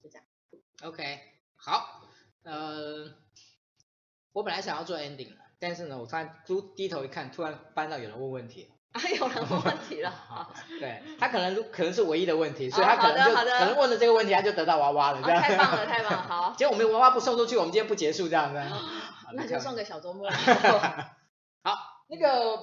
[0.03, 0.25] 就这样。
[0.83, 1.19] OK，
[1.55, 2.05] 好，
[2.43, 3.15] 呃，
[4.33, 5.48] 我本来想要做 ending 的。
[5.59, 18.61] 但是呢，我突然都低头一看，突然翻到有人问问题，啊，有人问问题了，好， 对，他可能可能是唯一的问题，所以他可能就可能问了这个问题，他就得到娃娃了，这样，太棒了， 太棒了，好，结果我们娃娃不送出去，我们今天不结束这样子，
[19.35, 22.57] 那就送给小周末，好，那个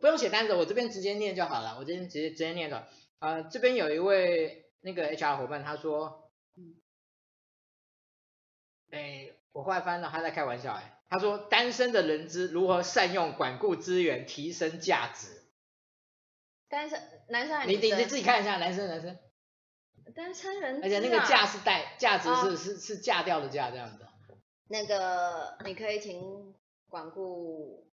[0.00, 2.88] 不用写单子，我这边直接念就好了，我这边直接直接念的，
[3.20, 6.74] 呃，这边有一位那个 HR 伙伴，他说，嗯，
[8.90, 10.93] 哎，我后来翻了，他在开玩笑，哎。
[11.08, 15.28] 他说：“单身的人资如何善用管顾资源提升价值？”
[16.68, 17.82] 单身男生还是女生？
[17.82, 19.16] 你你你自己看一下，男生男生。
[20.14, 24.06] 单身人资、啊、而且那个价是带价值是、哦、是是价掉的价这样子。
[24.68, 26.54] 那个你可以请
[26.88, 27.90] 管顾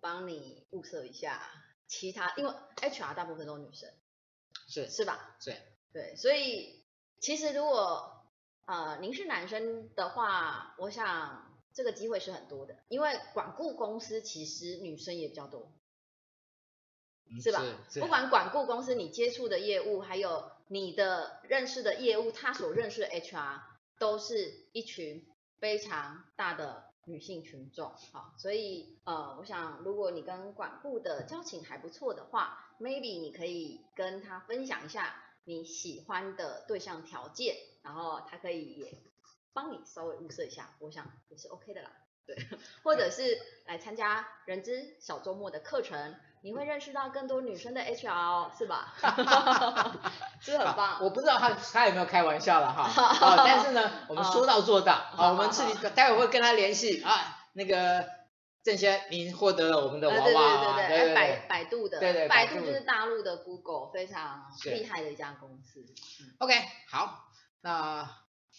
[0.00, 1.40] 帮你物色一下
[1.86, 3.88] 其他，因为 HR 大部分都是女生，
[4.68, 5.36] 是是吧？
[5.44, 5.56] 对
[5.92, 6.84] 对，所以
[7.20, 8.26] 其实如果
[8.66, 11.47] 呃您是男生的话，我想。
[11.78, 15.70] 这个机会是很多的，因为管顾公司其实女生也比较多，
[17.40, 17.62] 是吧？
[17.88, 23.60] 是不管管顾公司你接触的业务，还有你的认识的业务，他所认识的 HR
[23.96, 25.24] 都是一群
[25.60, 27.94] 非常大的女性群众。
[28.12, 35.14] 好，所以呃，我想如果你跟管顾的交情还不错的话，maybe 你可以跟他分享一下
[35.44, 39.00] 你喜欢的对象条件，然后他可以也
[39.52, 41.90] 帮你稍微物色一下，我想也是 OK 的啦。
[42.26, 42.36] 对，
[42.84, 46.16] 或者是来参加人资小周末的课程。
[46.40, 48.94] 你会认识到更多女生的 HR 是吧？
[50.40, 51.00] 是 很棒。
[51.02, 52.84] 我不知道他他有没有开玩笑了哈。
[53.20, 54.94] 哦，但是呢，我们说到做到。
[54.94, 57.36] 好，我们自己待会会跟他联系啊。
[57.54, 58.08] 那个
[58.62, 60.76] 郑先，您获得了我们的娃娃。
[60.76, 61.14] 对对对对。
[61.16, 61.98] 百百度的。
[61.98, 62.28] 对对。
[62.28, 65.84] 百度就是大陆的 Google，非常厉害的一家公司。
[66.38, 66.54] OK，
[66.88, 67.32] 好，
[67.62, 68.08] 那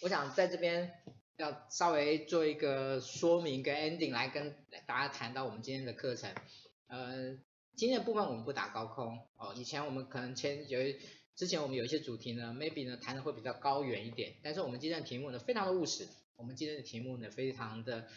[0.02, 0.94] 我想在这边
[1.38, 6.34] 要稍微做一个说明跟 ending 来跟大家谈到我们今天的课程，
[6.88, 7.38] 呃。
[7.76, 11.00] 今天的部分我们不打高空哦，以前我们可能前有一
[11.34, 18.10] 之前我们有一些主题呢，maybe 呢谈的会比较高远一点，但是我们今天的题目呢非常的务实，我们今天的题目呢非常的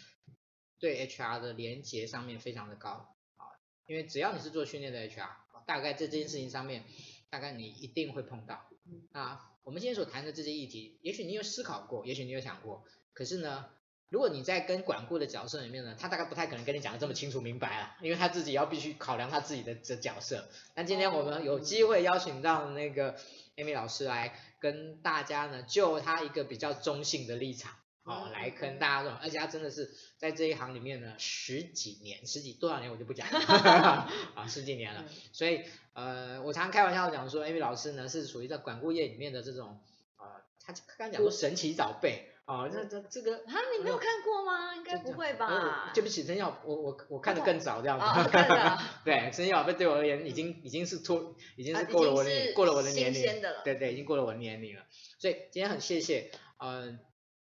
[0.79, 3.55] 对 HR 的连接上面非常的高啊，
[3.87, 5.29] 因为只要你是做训练的 HR，
[5.65, 6.83] 大概在这件事情上面，
[7.29, 8.69] 大概你一定会碰到
[9.13, 9.52] 啊。
[9.63, 12.83] 我们今天所谈的这些议题，也许你有思考过，也许你有想过，
[13.13, 13.65] 可是呢。
[14.09, 20.47] 如果你在跟管顾的角色里面呢，他大概不太可能跟你讲的这么清楚明白了，因为他自己要必须考量他自己的这角色。
[20.75, 23.17] 那今天我们有机会邀请到那个
[23.55, 27.73] Amy 老师来跟大家呢，就他一个比较中性的立场，
[28.03, 33.39] 哦，来跟大家说，而且他真的是在这一行里面呢十几年，十几多少年我就不讲了，
[34.35, 35.05] 啊，十几年了。
[35.31, 35.61] 所以
[35.93, 39.79] 呃，我常常开玩笑讲说，Amy 老师呢是属于在管顾业里面的这种，
[40.17, 40.25] 呃，
[40.59, 42.29] 他刚刚讲说神奇长辈。
[42.45, 44.75] 哦，这这这个啊，你没有看过吗？
[44.75, 45.89] 应该不会吧？
[45.93, 48.29] 对不起，生肖，我我我看的更早这样子。
[49.05, 53.23] 对，生肖对我而言已经已经是脱，已经是过了我的过了我的年龄。
[53.63, 54.83] 对对，已经过了我的年龄了。
[55.19, 56.99] 所以今天很谢谢呃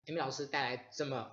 [0.05, 1.31] ，Amy 老师带来这么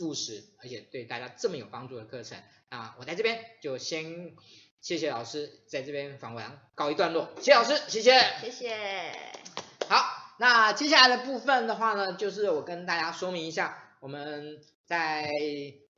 [0.00, 2.38] 务实而且对大家这么有帮助的课程。
[2.68, 4.34] 啊我在这边就先
[4.80, 6.44] 谢谢老师，在这边访问
[6.74, 7.30] 告一段落。
[7.36, 8.20] 谢谢老师，谢谢。
[8.40, 9.16] 谢谢。
[9.88, 10.22] 好。
[10.36, 15.30] 那接下来的部分的话呢，就是我跟大家说明一下我们在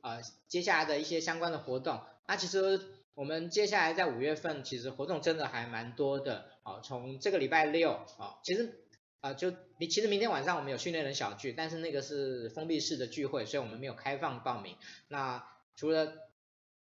[0.01, 1.99] 呃接下来的一些相关的活动。
[2.27, 2.79] 那其实
[3.15, 6.51] 我们接下来在五月份，其实活动真的还蛮多的。
[6.61, 8.83] 哦，从这个礼拜六，哦，其实
[9.21, 14.75] 啊、呃、就你其实明天晚上我们有训练人小聚，但是那个是封闭式的聚会，所以我们没有开放报名。
[15.07, 16.13] 那除了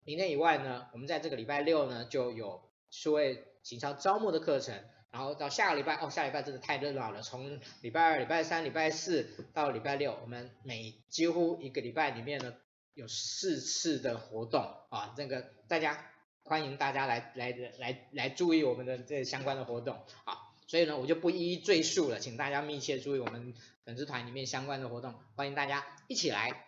[0.03, 4.83] 明天以外呢，我们在这个礼拜六呢就有数位行销招募的课程。
[5.11, 7.21] 然后到下个礼拜哦，下礼拜真的太热闹了。
[7.21, 12.53] 从礼拜二、礼拜三、礼拜四到礼拜六，我们每几乎一个礼拜里面呢
[12.93, 16.11] 有四次的活动啊，这个大家
[16.43, 20.44] 欢迎大家来来来来注意我们的这相关的活动啊。
[20.68, 23.53] 所以呢，我就不一一赘述了，请大家密切注意我们
[23.84, 26.66] 粉丝团里面相关的活动，欢迎大家一起来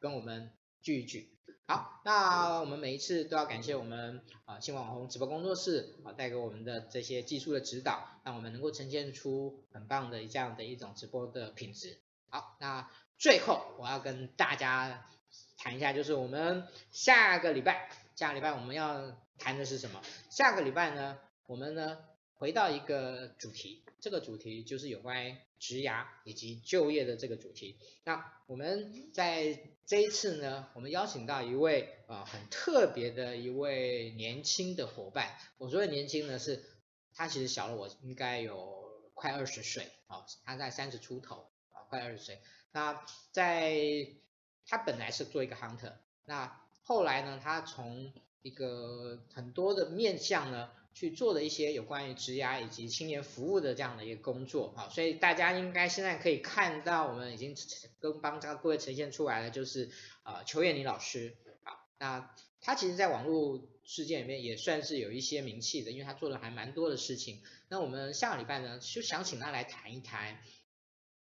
[0.00, 1.34] 跟我们聚一聚。
[1.66, 11.98] 好，那我们每一次都要感谢我们啊新网红直播工作室啊带给我们的这些技术的指导，让我们能够呈现出很棒的这样的一种直播的品质。
[12.30, 15.06] 好，那最后我要跟大家
[15.58, 20.00] 谈一下，就是我们下个礼拜，下个礼拜我们要谈的是什么？
[20.30, 21.98] 下个礼拜呢，我们呢
[22.38, 27.76] 回到一个主题，这个主题就是有关职涯以及就业的这个主题。
[28.04, 35.36] 那我们在这一次呢，我们邀请到一位啊、呃、很特别的一位年轻的伙伴。
[35.58, 36.64] 我说的年轻呢，是
[37.12, 42.40] 他其实小了我应该有快二十岁啊，他在三十出头啊，快二十岁。
[42.70, 44.06] 那在
[44.64, 48.12] 他本来是做一个 hunter，那后来呢，他从
[48.42, 50.70] 一个很多的面向呢。
[50.98, 57.54] 去做的一些有关于职涯以及青年服务的这样的一个工作啊，所以大家应该现在可以看到，我们已经
[58.00, 59.92] 跟帮这个各位呈现出来了，就是
[60.24, 61.70] 呃邱艳妮老师啊，
[62.00, 67.44] 那他其实在网络世界里面也算是有一些名气的，因为他做的还蛮多的事情。
[67.68, 70.42] 那我们下个礼拜呢，就想请他来谈一谈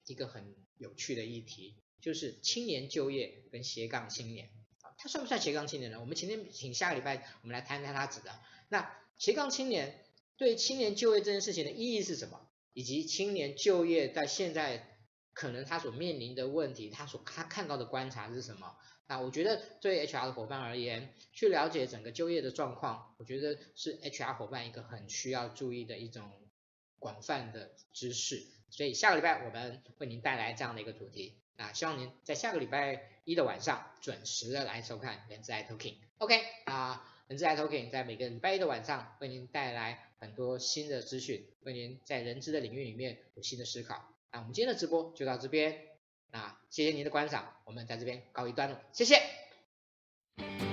[0.06, 4.50] 一个很有趣的议题，就是青年就业跟斜杠青年
[4.80, 6.00] 啊，他算不算斜杠青年呢？
[6.00, 8.36] 我们今天请下个礼拜我们来谈谈他指的
[8.68, 8.96] 那。
[9.20, 10.02] 斜杠青年
[10.38, 12.48] 对青年就业这件事情的意义是什么？
[12.72, 14.98] 以及青年就业在现在
[15.34, 18.74] 可能他所面临的问题，他所他看到的观察是什么？
[19.06, 26.32] 那我觉得对 HR 的伙伴而言，去了解整个就业的状况，我觉得是 HR 伙伴一个很需要注意的一种
[26.98, 28.42] 广泛的知识。
[28.70, 31.42] 所以下个礼拜我们为您带来这样的一个主题。
[31.58, 35.96] 那希望您在下个礼拜一的晚上准时的来收看人资爱 Talking。
[36.16, 37.09] OK 啊。
[37.30, 44.12] 人资 iTalking 在每个礼拜一的晚上为您带来很多新的资讯，为您在人资的领域里面有新的思考。
[44.32, 45.80] 那我们今天的直播就到这边，
[46.32, 50.69] 那谢谢您的观赏，我们在这边告一段落，谢谢。